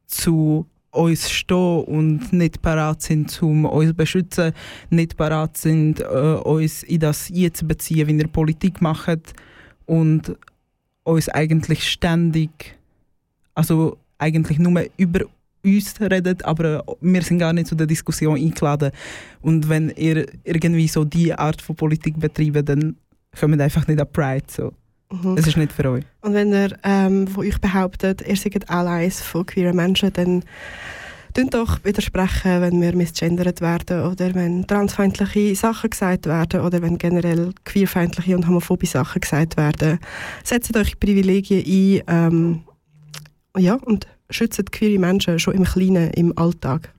zu 0.07 0.65
uns 0.93 1.31
stehen 1.31 1.85
und 1.85 2.33
nicht 2.33 2.63
parat 2.63 3.03
sind, 3.03 3.43
um 3.43 3.65
uns 3.65 3.89
zu 3.89 3.95
beschützen, 3.95 4.53
nicht 4.91 5.17
parat 5.17 5.57
sind, 5.57 6.01
äh, 6.01 6.05
uns 6.05 6.83
in 6.83 7.01
das 7.01 7.31
einzubeziehen, 7.31 8.09
wie 8.09 8.19
ihr 8.19 8.29
Politik 8.29 8.81
macht 8.81 9.35
und 9.87 10.37
uns 11.05 11.29
eigentlich 11.29 11.89
ständig, 11.89 12.77
also 13.55 13.99
eigentlich 14.19 14.59
nur 14.59 14.85
über 14.97 15.21
uns 15.65 16.01
redet, 16.01 16.45
aber 16.45 16.85
wir 17.01 17.23
sind 17.23 17.39
gar 17.39 17.53
nicht 17.53 17.67
zu 17.67 17.75
der 17.75 17.87
Diskussion 17.87 18.37
eingeladen. 18.37 18.91
Und 19.43 19.69
wenn 19.69 19.91
ihr 19.91 20.27
irgendwie 20.45 20.89
so 20.89 21.05
die 21.05 21.35
Art 21.35 21.61
von 21.61 21.77
Politik 21.77 22.19
betreibt, 22.19 22.69
dann 22.69 22.97
kommt 23.39 23.61
einfach 23.61 23.87
nicht 23.87 24.01
an 24.01 24.11
Pride. 24.11 24.47
So. 24.49 24.73
Mhm. 25.11 25.37
Es 25.37 25.47
ist 25.47 25.57
nicht 25.57 25.73
für 25.73 25.91
euch. 25.91 26.05
Und 26.21 26.35
wenn 26.35 26.53
ihr 26.53 26.77
ähm, 26.85 27.27
von 27.27 27.45
euch 27.45 27.61
behauptet, 27.61 28.23
ihr 28.27 28.37
seid 28.37 28.71
Allies 28.71 29.21
von 29.21 29.47
queeren 29.47 29.77
Menschen, 29.77 30.13
dann 30.13 30.45
Tönt 31.35 31.55
doch 31.55 31.85
widersprechen, 31.85 32.61
wenn 32.61 32.81
wir 32.81 32.97
misgendert 32.97 33.61
werden 33.61 34.03
oder 34.03 34.35
wenn 34.35 34.67
transfeindliche 34.67 35.55
Sachen 35.55 35.91
gesagt 35.91 36.27
werden 36.27 36.61
oder 36.61 36.83
wenn 36.83 36.99
generell 36.99 37.53
queerfeindliche 37.65 38.37
und 38.37 38.49
homophobe 38.49 38.87
Sachen 38.87 39.21
gesagt 39.21 39.57
werden. 39.57 40.01
Setzt 40.43 40.77
euch 40.77 40.99
Privilegien 40.99 42.03
ein 42.09 42.33
ähm, 42.33 42.61
ja, 43.57 43.75
und 43.75 44.09
schützt 44.29 44.73
queere 44.73 44.99
Menschen 44.99 45.39
schon 45.39 45.55
im 45.55 45.65
Kleinen, 45.65 46.11
im 46.11 46.37
Alltag. 46.37 46.93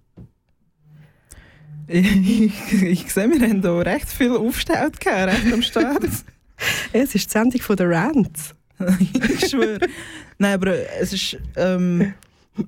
ich, 1.88 2.54
ich 2.72 3.12
sehe, 3.12 3.30
wir 3.30 3.50
haben 3.50 3.62
hier 3.62 3.86
recht 3.86 4.08
viel 4.08 4.32
aufgestellt, 4.32 5.06
recht 5.06 5.52
am 5.54 5.62
Start. 5.62 6.04
Es 6.94 7.16
ist 7.16 7.28
die 7.28 7.32
Sendung 7.32 7.62
von 7.62 7.76
der 7.76 7.90
Rants. 7.90 8.56
ich 9.00 9.50
schwöre. 9.50 9.80
Nein, 10.38 10.54
aber 10.54 10.74
es 11.00 11.14
ist, 11.14 11.38
ähm, 11.56 12.14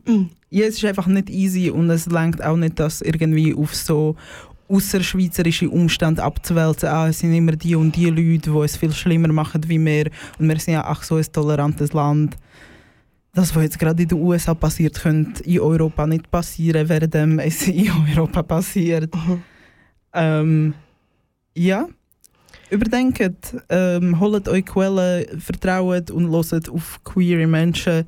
ja, 0.49 0.65
es 0.65 0.75
ist 0.75 0.85
einfach 0.85 1.07
nicht 1.07 1.29
easy 1.29 1.69
und 1.69 1.89
es 1.89 2.05
lenkt 2.05 2.43
auch 2.43 2.55
nicht, 2.55 2.79
das 2.79 3.01
irgendwie 3.01 3.53
auf 3.53 3.73
so 3.75 4.15
außerschweizerische 4.69 5.69
Umstände 5.69 6.23
abzuwälzen. 6.23 6.89
Ah, 6.89 7.09
es 7.09 7.19
sind 7.19 7.33
immer 7.33 7.53
die 7.53 7.75
und 7.75 7.95
die 7.95 8.09
Leute, 8.09 8.51
die 8.51 8.59
es 8.59 8.77
viel 8.77 8.93
schlimmer 8.93 9.31
machen 9.31 9.61
wie 9.67 9.83
wir. 9.83 10.09
Und 10.39 10.47
wir 10.47 10.59
sind 10.59 10.75
ja 10.75 10.85
ach 10.85 11.03
so 11.03 11.15
ein 11.15 11.25
tolerantes 11.31 11.93
Land. 11.93 12.37
Das, 13.33 13.55
was 13.55 13.63
jetzt 13.63 13.79
gerade 13.79 14.03
in 14.03 14.09
den 14.09 14.19
USA 14.19 14.53
passiert, 14.53 15.01
könnte 15.01 15.43
in 15.43 15.59
Europa 15.59 16.05
nicht 16.05 16.29
passieren, 16.29 16.87
während 16.87 17.15
es 17.15 17.67
in 17.67 17.89
Europa 18.15 18.43
passiert. 18.43 19.11
Ähm, 20.13 20.75
ja, 21.55 21.87
überdenkt, 22.69 23.55
ähm, 23.69 24.19
holt 24.19 24.47
euch 24.47 24.65
Quellen, 24.65 25.39
vertraut 25.39 26.11
und 26.11 26.31
hört 26.31 26.69
auf 26.69 26.99
queere 27.03 27.47
Menschen, 27.47 28.05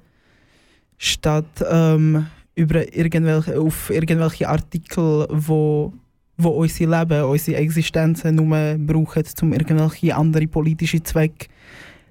statt 0.97 1.45
ähm, 1.69 2.27
über 2.55 2.95
irgendwelche, 2.95 3.59
auf 3.59 3.89
irgendwelche 3.89 4.47
Artikel, 4.47 5.27
wo, 5.29 5.93
wo 6.37 6.49
unsere 6.49 6.99
Leben, 6.99 7.23
unsere 7.25 7.57
Existenzen 7.57 8.35
nur 8.35 8.75
brauchen, 8.77 9.23
um 9.41 9.53
irgendwelche 9.53 10.15
andere 10.15 10.47
politische 10.47 11.03
Zwecke 11.03 11.47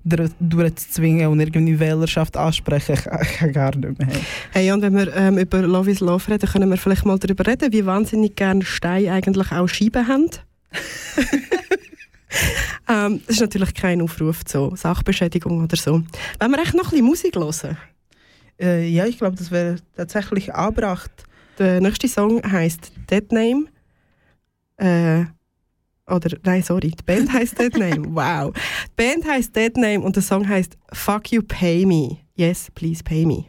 durch- 0.04 0.32
durchzuzwingen 0.38 1.28
und 1.28 1.40
irgendwie 1.40 1.80
Wählerschaft 1.80 2.36
ansprechen. 2.36 2.96
Kann 3.38 3.52
gar 3.52 3.74
nicht 3.74 3.98
mehr. 3.98 4.08
Hey, 4.52 4.70
und 4.70 4.82
wenn 4.82 4.94
wir 4.94 5.14
ähm, 5.16 5.38
über 5.38 5.62
Love 5.62 5.90
is 5.90 6.00
Love 6.00 6.30
reden, 6.30 6.48
können 6.48 6.70
wir 6.70 6.76
vielleicht 6.76 7.06
mal 7.06 7.18
darüber 7.18 7.46
reden, 7.46 7.72
wie 7.72 7.86
wahnsinnig 7.86 8.36
gerne 8.36 8.64
Steine 8.64 9.12
eigentlich 9.12 9.50
auch 9.50 9.66
Scheiben 9.66 10.06
haben. 10.06 10.28
ähm, 12.88 13.20
das 13.26 13.36
ist 13.36 13.40
natürlich 13.40 13.74
kein 13.74 14.00
Aufruf 14.02 14.44
zu 14.44 14.74
Sachbeschädigung 14.76 15.62
oder 15.62 15.76
so. 15.76 16.02
Wenn 16.38 16.50
wir 16.50 16.58
echt 16.58 16.74
noch 16.74 16.84
ein 16.84 16.90
bisschen 16.90 17.06
Musik 17.06 17.36
hören. 17.36 17.76
Äh, 18.60 18.88
ja, 18.88 19.06
ich 19.06 19.18
glaube, 19.18 19.36
das 19.36 19.50
wäre 19.50 19.76
tatsächlich 19.96 20.54
angebracht. 20.54 21.10
Der 21.58 21.80
nächste 21.80 22.08
Song 22.08 22.42
heißt 22.42 22.92
Dead 23.10 23.30
Name. 23.32 23.66
Äh, 24.76 25.26
oder, 26.06 26.36
nein, 26.44 26.62
sorry, 26.62 26.90
die 26.90 27.02
Band 27.04 27.32
heißt 27.32 27.58
Dead 27.58 27.76
Name. 27.76 28.06
Wow. 28.14 28.52
Die 28.54 28.90
Band 28.96 29.26
heißt 29.26 29.54
Dead 29.54 29.76
Name 29.76 30.00
und 30.00 30.16
der 30.16 30.22
Song 30.22 30.46
heißt 30.46 30.76
Fuck 30.92 31.32
You 31.32 31.42
Pay 31.42 31.86
Me. 31.86 32.18
Yes, 32.34 32.68
please 32.74 33.02
pay 33.02 33.24
me. 33.24 33.46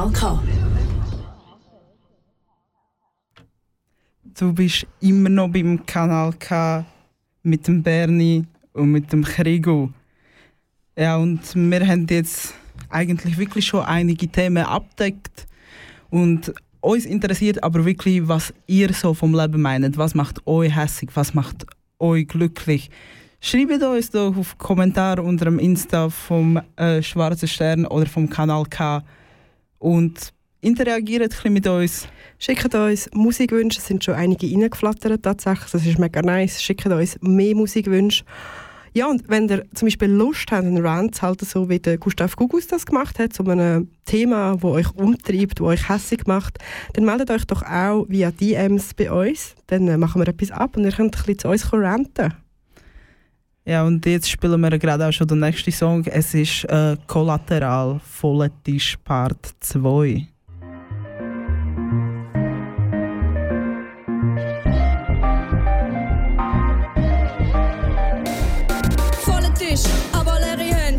Kanal 0.00 0.12
K. 0.12 0.42
Du 4.24 4.54
bist 4.54 4.86
immer 5.00 5.28
noch 5.28 5.48
beim 5.48 5.84
Kanal 5.84 6.32
K 6.38 6.86
mit 7.42 7.68
dem 7.68 7.82
Bernie 7.82 8.46
und 8.72 8.92
mit 8.92 9.12
dem 9.12 9.22
Krigo. 9.22 9.90
Ja, 10.96 11.18
und 11.18 11.42
wir 11.54 11.86
haben 11.86 12.06
jetzt 12.08 12.54
eigentlich 12.88 13.36
wirklich 13.36 13.66
schon 13.66 13.84
einige 13.84 14.26
Themen 14.26 14.64
abdeckt 14.64 15.46
und 16.08 16.50
uns 16.80 17.04
interessiert 17.04 17.62
aber 17.62 17.84
wirklich, 17.84 18.26
was 18.26 18.54
ihr 18.66 18.94
so 18.94 19.12
vom 19.12 19.34
Leben 19.34 19.60
meint. 19.60 19.98
Was 19.98 20.14
macht 20.14 20.46
euch 20.46 20.74
hässig? 20.74 21.10
Was 21.12 21.34
macht 21.34 21.66
euch 21.98 22.26
glücklich? 22.26 22.90
Schreibt 23.42 23.82
uns 23.82 24.10
doch 24.10 24.34
auf 24.34 24.56
Kommentar 24.56 25.18
unter 25.18 25.44
dem 25.44 25.58
Insta 25.58 26.08
vom 26.08 26.58
äh, 26.76 27.02
Schwarzen 27.02 27.48
Stern 27.48 27.84
oder 27.84 28.06
vom 28.06 28.30
Kanal 28.30 28.64
K 28.64 29.02
und 29.80 30.32
interagiert 30.60 31.22
ein 31.22 31.28
bisschen 31.28 31.52
mit 31.52 31.66
uns. 31.66 32.06
Schickt 32.38 32.74
uns 32.74 33.10
Musikwünsche, 33.12 33.80
es 33.80 33.86
sind 33.86 34.04
schon 34.04 34.14
einige 34.14 34.46
reingeflattert 34.46 35.22
tatsächlich, 35.22 35.70
das 35.70 35.84
ist 35.84 35.98
mega 35.98 36.22
nice. 36.22 36.62
Schickt 36.62 36.86
uns 36.86 37.18
mehr 37.20 37.56
Musikwünsche. 37.56 38.24
Ja, 38.92 39.08
und 39.08 39.28
wenn 39.28 39.48
ihr 39.48 39.64
zum 39.72 39.86
Beispiel 39.86 40.08
Lust 40.08 40.50
habt, 40.50 40.64
einen 40.64 40.84
Rant 40.84 41.14
zu 41.14 41.22
halten, 41.22 41.44
so 41.44 41.68
wie 41.68 41.78
der 41.78 41.96
Gustav 41.96 42.34
Gugus 42.34 42.66
das 42.66 42.86
gemacht 42.86 43.20
hat, 43.20 43.32
zu 43.32 43.44
einem 43.44 43.88
Thema, 44.04 44.56
das 44.56 44.64
euch 44.64 44.94
umtreibt, 44.96 45.60
das 45.60 45.66
euch 45.66 45.88
hässlich 45.88 46.26
macht, 46.26 46.58
dann 46.94 47.04
meldet 47.04 47.30
euch 47.30 47.44
doch 47.46 47.62
auch 47.62 48.06
via 48.08 48.32
DMs 48.32 48.94
bei 48.94 49.12
uns. 49.12 49.54
Dann 49.68 49.86
äh, 49.86 49.96
machen 49.96 50.20
wir 50.20 50.28
etwas 50.28 50.50
ab 50.50 50.76
und 50.76 50.84
ihr 50.84 50.92
könnt 50.92 51.16
ein 51.16 51.22
bisschen 51.22 51.38
zu 51.38 51.48
uns 51.48 51.72
ranten. 51.72 52.34
Ja, 53.64 53.84
und 53.84 54.04
jetzt 54.06 54.30
spielen 54.30 54.60
wir 54.60 54.78
gerade 54.78 55.06
auch 55.06 55.12
schon 55.12 55.28
den 55.28 55.40
nächsten 55.40 55.70
Song. 55.70 56.04
Es 56.06 56.34
ist 56.34 56.64
äh, 56.64 56.96
Kollateral, 57.06 58.00
voller 58.00 58.50
Tisch, 58.64 58.96
Part 59.04 59.54
2. 59.60 60.26
Voller 69.22 69.54
Tisch, 69.54 69.82
aber 70.12 70.38
leere 70.40 70.74
Hände. 70.74 70.90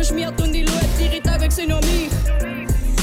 Verschmiert 0.00 0.40
und 0.40 0.54
ich 0.54 0.66
schaue 0.66 1.06
ihre 1.06 1.22
Tage 1.22 1.50
sind 1.50 1.68
nur 1.68 1.80
mich. 1.80 2.08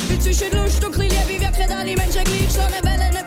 Bin 0.10 0.20
zwischen 0.20 0.52
Lust 0.52 0.84
und 0.84 0.94
Krieg, 0.96 1.12
wie 1.28 1.40
wirken 1.40 1.72
alle 1.72 1.96
Menschen 1.96 2.24
gleich. 2.24 2.52
Schlagen 2.52 2.84
Wellen 2.84 3.16
etwa 3.16 3.27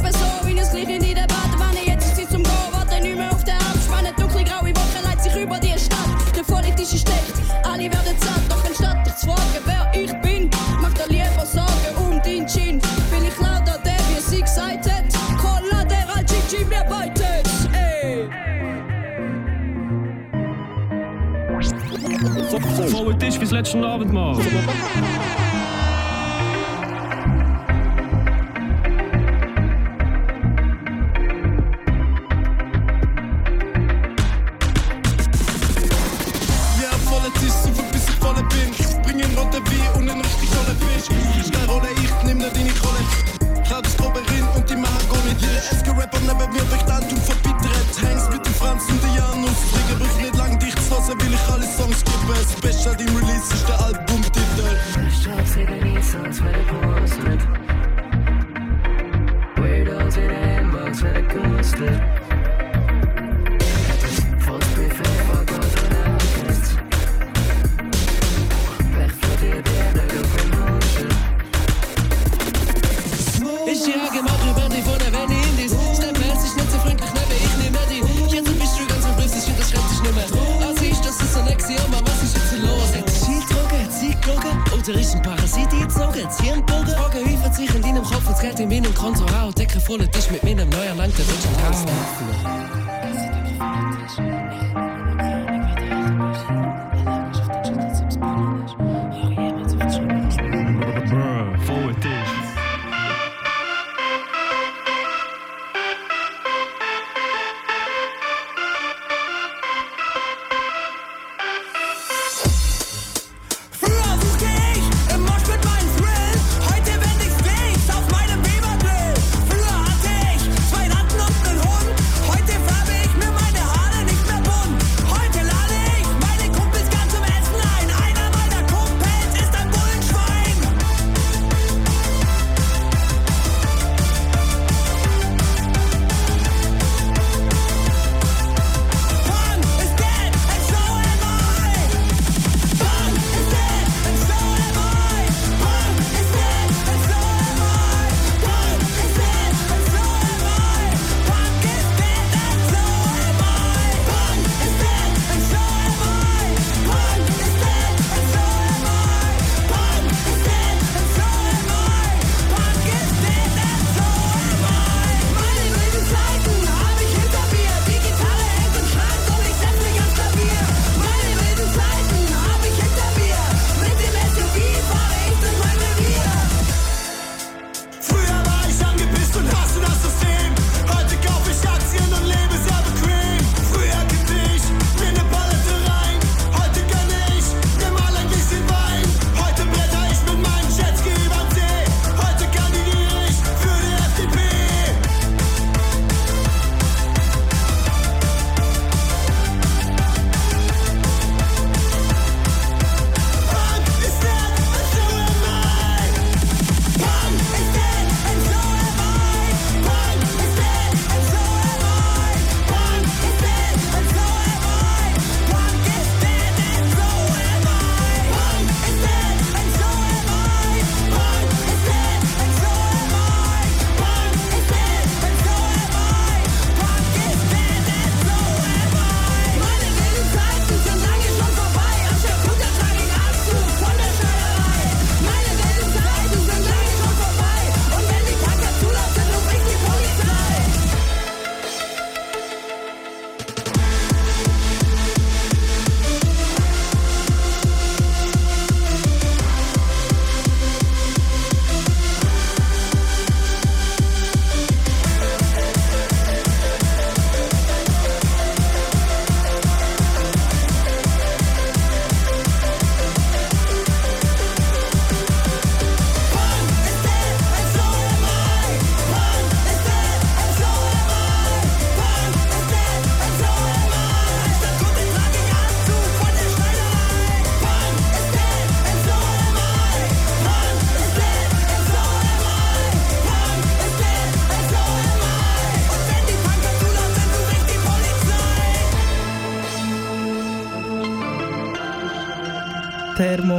Voller 23.10 23.18
Tisch 23.18 23.40
bis 23.40 23.50
letzten 23.50 23.82
Abend 23.82 24.12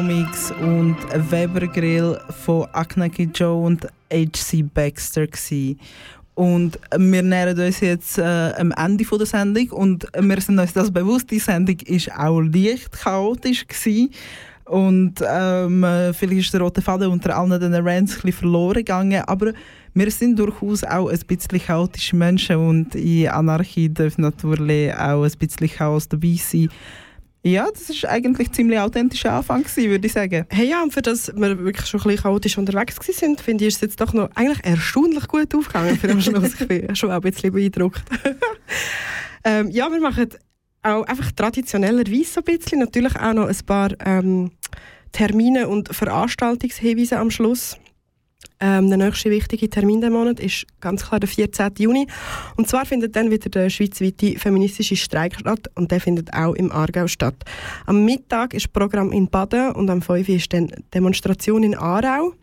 Thermomix 0.02 0.52
und 0.52 0.98
Weber 1.32 1.68
Grill 1.68 2.18
von 2.44 2.66
Aknaki 2.74 3.30
Joe 3.34 3.66
und 3.66 3.88
HC 4.12 4.64
Baxter. 4.64 5.28
Gewesen. 5.28 5.80
Und 6.34 6.80
wir 6.98 7.22
nähern 7.22 7.60
uns 7.60 7.82
jetzt 7.82 8.18
äh, 8.18 8.24
am 8.58 8.72
Ende 8.72 9.04
der 9.06 9.26
Sendung 9.28 9.70
und 9.70 10.08
wir 10.18 10.42
sind 10.42 10.58
uns 10.58 10.74
das 10.74 10.92
bewusst, 10.92 11.30
die 11.30 11.38
Sendung 11.38 11.78
war 11.78 12.28
auch 12.28 12.42
leicht 12.42 12.92
chaotisch. 12.92 13.68
Gewesen. 13.68 14.10
Und 14.66 15.16
ähm, 15.24 15.84
äh, 15.84 16.14
vielleicht 16.14 16.46
ist 16.46 16.54
der 16.54 16.62
rote 16.62 16.82
Faden 16.82 17.12
unter 17.12 17.38
allen 17.38 17.60
diesen 17.60 17.88
Rants 17.88 18.24
ein 18.24 18.32
verloren 18.32 18.78
gegangen, 18.78 19.22
aber 19.28 19.54
wir 19.94 20.10
sind 20.10 20.40
durchaus 20.40 20.84
auch 20.84 21.10
ein 21.10 21.20
bisschen 21.28 21.60
chaotische 21.60 22.16
Menschen 22.16 22.56
und 22.56 22.96
in 22.96 23.28
Anarchie 23.28 23.94
darf 23.94 24.18
natürlich 24.18 24.94
auch 24.96 25.24
ein 25.24 25.32
bisschen 25.38 25.70
Chaos 25.70 26.08
dabei 26.08 26.38
sein. 26.40 26.70
Ja, 27.44 27.68
das 27.72 27.90
ist 27.90 28.06
eigentlich 28.06 28.52
ziemlich 28.52 28.80
authentischer 28.80 29.34
Anfang 29.34 29.64
gewesen, 29.64 29.90
würde 29.90 30.06
ich 30.06 30.14
sagen. 30.14 30.46
Hey 30.50 30.70
ja, 30.70 30.84
und 30.84 30.94
für 30.94 31.02
das 31.02 31.36
wir 31.36 31.58
wirklich 31.58 31.88
schon 31.88 32.00
ein 32.02 32.04
bisschen 32.04 32.24
chaotisch 32.24 32.58
unterwegs 32.58 32.98
sind, 33.18 33.42
finde 33.42 33.64
ich, 33.64 33.70
ist 33.70 33.76
es 33.78 33.82
jetzt 33.82 34.02
doch 34.02 34.14
noch 34.14 34.30
eigentlich 34.36 34.64
erstaunlich 34.64 35.28
gut 35.28 35.56
aufgegangen 35.56 35.98
für 35.98 36.12
am 36.12 36.22
Schluss. 36.22 36.54
ich 36.60 36.68
bin 36.68 36.96
schon 36.96 37.10
auch 37.10 37.16
ein 37.16 37.22
bisschen 37.22 37.52
beeindruckt. 37.52 38.04
ähm, 39.44 39.72
ja, 39.72 39.92
wir 39.92 40.00
machen 40.00 40.30
auch 40.84 41.04
einfach 41.04 41.32
traditionellerweise 41.32 42.26
so 42.26 42.42
ein 42.42 42.58
bisschen, 42.58 42.80
natürlich 42.80 43.16
auch 43.16 43.34
noch 43.34 43.48
ein 43.48 43.66
paar 43.66 43.90
ähm, 44.06 44.52
Termine 45.12 45.68
und 45.68 45.94
Veranstaltungshinweise 45.96 47.18
am 47.18 47.32
Schluss. 47.32 47.76
Ähm, 48.60 48.90
der 48.90 48.98
nächste 48.98 49.32
wichtige 49.32 49.70
Termin 49.70 50.02
diesen 50.02 50.14
Monat 50.14 50.40
ist 50.40 50.68
ganz 50.82 51.04
klar 51.06 51.20
der 51.20 51.28
14. 51.28 51.72
Juni. 51.80 52.08
Und 52.58 52.68
zwar 52.68 52.86
findet 52.86 53.16
dann 53.16 53.32
wieder 53.32 53.50
der 53.50 53.70
schweizweite 53.70 54.38
feministische 54.38 54.96
Streik 54.96 55.36
statt 55.40 55.68
und 55.76 55.92
der 55.92 56.00
findet 56.00 56.34
auch 56.34 56.54
im 56.54 56.72
Aargau 56.72 57.08
statt. 57.08 57.36
Am 57.88 58.06
Mittag 58.06 58.54
ist 58.54 58.72
Programm 58.72 59.12
in 59.12 59.28
Baden 59.28 59.72
und 59.72 59.90
am 59.90 60.02
5. 60.02 60.30
ist 60.30 60.54
dann 60.54 60.72
Demonstration 60.94 61.64
in 61.64 61.76
Aarau. 61.76 62.34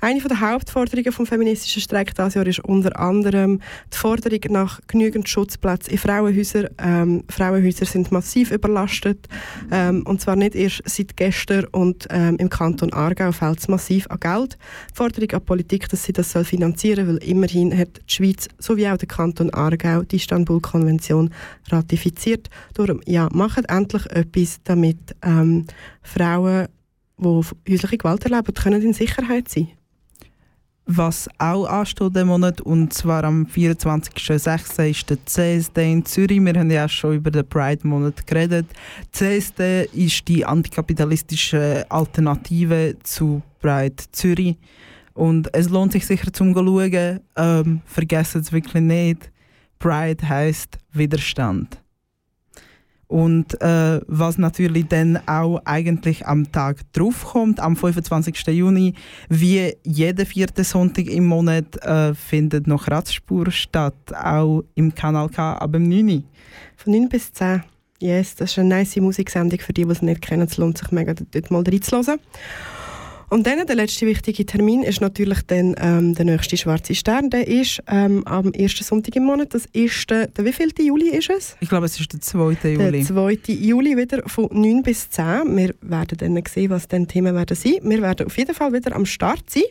Eine 0.00 0.20
der 0.20 0.40
Hauptforderungen 0.40 1.12
vom 1.12 1.26
feministischen 1.26 1.82
Streik 1.82 2.14
dieses 2.14 2.34
Jahr 2.34 2.46
ist 2.46 2.60
unter 2.60 2.98
anderem 2.98 3.60
die 3.92 3.96
Forderung 3.96 4.40
nach 4.50 4.80
genügend 4.86 5.28
Schutzplätzen 5.28 5.92
in 5.92 5.98
Frauenhäusern. 5.98 6.68
Ähm, 6.78 7.24
Frauenhäuser 7.28 7.84
sind 7.84 8.12
massiv 8.12 8.52
überlastet 8.52 9.26
ähm, 9.72 10.04
und 10.06 10.20
zwar 10.20 10.36
nicht 10.36 10.54
erst 10.54 10.82
seit 10.84 11.16
gestern 11.16 11.64
und 11.72 12.06
ähm, 12.10 12.36
im 12.36 12.48
Kanton 12.48 12.92
Aargau 12.92 13.32
fällt 13.32 13.58
es 13.58 13.68
massiv 13.68 14.06
an 14.08 14.20
Geld. 14.20 14.58
Die 14.90 14.94
Forderung 14.94 15.30
an 15.30 15.40
die 15.40 15.46
Politik, 15.46 15.88
dass 15.88 16.04
sie 16.04 16.12
das 16.12 16.32
finanzieren 16.32 17.06
soll, 17.06 17.14
weil 17.14 17.28
immerhin 17.28 17.76
hat 17.76 18.00
die 18.08 18.14
Schweiz 18.14 18.48
sowie 18.58 18.88
auch 18.88 18.96
der 18.96 19.08
Kanton 19.08 19.52
Aargau 19.52 20.02
die 20.02 20.16
Istanbul-Konvention 20.16 21.30
ratifiziert. 21.70 22.48
Darum, 22.74 23.00
ja, 23.04 23.28
macht 23.32 23.68
endlich 23.68 24.06
etwas, 24.10 24.60
damit 24.62 24.98
ähm, 25.22 25.66
Frauen 26.02 26.68
die 27.18 27.72
häusliche 27.72 27.98
Gewalt 27.98 28.24
erleben, 28.24 28.54
können 28.54 28.82
in 28.82 28.92
Sicherheit 28.92 29.48
sein. 29.48 29.68
Was 30.90 31.28
auch 31.36 31.66
ansteht 31.66 32.14
diesen 32.14 32.28
Monat, 32.28 32.62
und 32.62 32.94
zwar 32.94 33.22
am 33.24 33.44
24.06. 33.44 34.88
ist 34.88 35.10
der 35.10 35.18
CSD 35.26 35.92
in 35.92 36.04
Zürich. 36.06 36.40
Wir 36.40 36.54
haben 36.54 36.70
ja 36.70 36.86
auch 36.86 36.88
schon 36.88 37.16
über 37.16 37.30
den 37.30 37.46
Pride-Monat 37.46 38.26
geredet. 38.26 38.66
CSD 39.12 39.84
ist 39.92 40.26
die 40.26 40.46
antikapitalistische 40.46 41.84
Alternative 41.90 42.96
zu 43.02 43.42
Pride 43.60 43.96
Zürich. 44.12 44.56
Und 45.12 45.54
es 45.54 45.68
lohnt 45.68 45.92
sich 45.92 46.06
sicher 46.06 46.32
zum 46.32 46.54
schauen. 46.54 47.20
Ähm, 47.36 47.82
vergessen 47.84 48.40
es 48.40 48.50
wirklich 48.50 48.82
nicht. 48.82 49.30
Pride 49.78 50.26
heisst 50.26 50.78
Widerstand. 50.92 51.78
Und 53.08 53.58
äh, 53.62 54.00
was 54.06 54.36
natürlich 54.36 54.86
dann 54.86 55.18
auch 55.26 55.62
eigentlich 55.64 56.26
am 56.26 56.52
Tag 56.52 56.80
drauf 56.92 57.24
kommt, 57.24 57.58
am 57.58 57.74
25. 57.74 58.46
Juni, 58.48 58.94
wie 59.30 59.74
jeden 59.82 60.26
vierten 60.26 60.62
Sonntag 60.62 61.06
im 61.06 61.24
Monat, 61.24 61.82
äh, 61.82 62.14
findet 62.14 62.66
noch 62.66 62.86
Radspur 62.86 63.50
statt, 63.50 63.94
auch 64.14 64.62
im 64.74 64.94
Kanal 64.94 65.30
K 65.30 65.54
ab 65.54 65.72
dem 65.72 65.88
9. 65.88 66.08
Uhr. 66.08 66.22
Von 66.76 66.92
9 66.92 67.08
bis 67.08 67.32
10. 67.32 67.64
Yes, 68.00 68.36
das 68.36 68.52
ist 68.52 68.58
eine 68.58 68.68
nice 68.68 68.96
Musiksendung 68.96 69.58
für 69.58 69.72
die, 69.72 69.84
die 69.84 69.90
es 69.90 70.02
nicht 70.02 70.20
kennen. 70.20 70.46
Es 70.46 70.58
lohnt 70.58 70.78
sich 70.78 70.92
mega, 70.92 71.14
dort 71.14 71.50
mal 71.50 71.62
reinzuhören. 71.62 72.20
Und 73.30 73.46
dann 73.46 73.66
der 73.66 73.76
letzte 73.76 74.06
wichtige 74.06 74.46
Termin 74.46 74.82
ist 74.82 75.02
natürlich 75.02 75.42
dann 75.46 75.74
ähm, 75.78 76.14
der 76.14 76.24
nächste 76.24 76.56
Schwarze 76.56 76.94
Stern. 76.94 77.28
Der 77.28 77.46
ist 77.46 77.82
ähm, 77.86 78.26
am 78.26 78.52
ersten 78.52 78.84
Sonntag 78.84 79.14
im 79.16 79.24
Monat. 79.24 79.52
Das 79.52 79.66
ist 79.72 80.08
der, 80.08 80.28
der 80.28 80.46
wievielte 80.46 80.82
Juli 80.82 81.10
ist 81.10 81.28
es? 81.28 81.56
Ich 81.60 81.68
glaube, 81.68 81.86
es 81.86 82.00
ist 82.00 82.10
der 82.10 82.22
2. 82.22 82.56
Juli. 82.70 82.90
Der 82.90 83.04
2. 83.04 83.38
Juli 83.48 83.98
wieder 83.98 84.22
von 84.26 84.48
9 84.50 84.82
bis 84.82 85.10
10. 85.10 85.56
Wir 85.56 85.74
werden 85.82 86.16
dann 86.16 86.42
sehen, 86.48 86.70
was 86.70 86.88
dann 86.88 87.06
Themen 87.06 87.34
werden 87.34 87.54
sein. 87.54 87.74
Wir 87.82 88.00
werden 88.00 88.26
auf 88.26 88.38
jeden 88.38 88.54
Fall 88.54 88.72
wieder 88.72 88.96
am 88.96 89.04
Start 89.04 89.50
sein. 89.50 89.64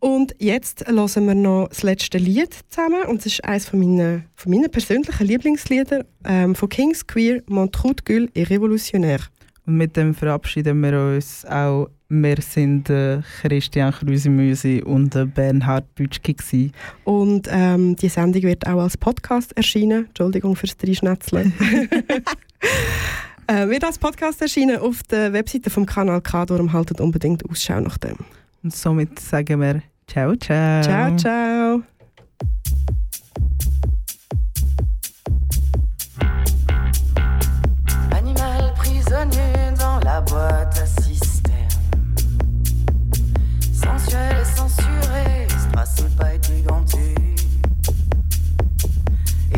Und 0.00 0.34
jetzt 0.40 0.86
hören 0.88 1.26
wir 1.26 1.34
noch 1.36 1.68
das 1.68 1.84
letzte 1.84 2.18
Lied 2.18 2.52
zusammen. 2.68 3.04
Und 3.06 3.20
es 3.20 3.26
ist 3.26 3.44
eines 3.44 3.68
von 3.68 3.78
meinen, 3.78 4.24
von 4.34 4.50
meinen 4.50 4.70
persönlichen 4.72 5.24
Lieblingslieder 5.24 6.04
ähm, 6.24 6.56
von 6.56 6.68
Kings 6.68 7.06
Queer, 7.06 7.42
Mon 7.46 7.70
trou 7.70 7.92
de 7.92 8.04
gueule 8.04 8.28
et 8.34 8.50
révolutionnaire. 8.50 9.30
Und 9.66 9.76
mit 9.76 9.96
dem 9.96 10.14
verabschieden 10.14 10.80
wir 10.80 11.16
uns 11.16 11.44
auch. 11.46 11.88
Wir 12.08 12.36
sind 12.40 12.90
äh, 12.90 13.22
Christian 13.40 13.90
Krüsimüsi 13.90 14.82
und 14.84 15.14
äh, 15.14 15.24
Bernhard 15.24 15.94
Bütschki. 15.94 16.34
Gewesen. 16.34 16.72
Und 17.04 17.48
ähm, 17.50 17.96
die 17.96 18.10
Sendung 18.10 18.42
wird 18.42 18.66
auch 18.66 18.80
als 18.80 18.96
Podcast 18.96 19.56
erscheinen. 19.56 20.06
Entschuldigung 20.06 20.54
fürs 20.54 20.76
Dreischnätzle. 20.76 21.50
äh, 23.46 23.68
wird 23.68 23.84
als 23.84 23.98
Podcast 23.98 24.42
erscheinen 24.42 24.78
auf 24.78 25.02
der 25.04 25.32
Webseite 25.32 25.70
vom 25.70 25.86
Kanal 25.86 26.20
K. 26.20 26.44
Darum 26.44 26.72
haltet 26.72 27.00
unbedingt 27.00 27.48
Ausschau 27.48 27.80
nach 27.80 27.96
dem. 27.96 28.16
Und 28.62 28.74
somit 28.74 29.18
sagen 29.18 29.60
wir 29.60 29.82
Ciao, 30.06 30.36
ciao. 30.36 30.82
Ciao, 30.82 31.16
ciao. 31.16 31.82
Animal 38.10 38.74
prisonnier 38.76 39.72
dans 39.78 39.98
la 40.04 40.20
boîte 40.20 40.78
à 40.78 40.86
Tracé 45.74 46.04
pas 46.16 46.32
été 46.32 46.62
ganté. 46.62 47.14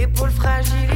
Épaule 0.01 0.31
fragile. 0.31 0.96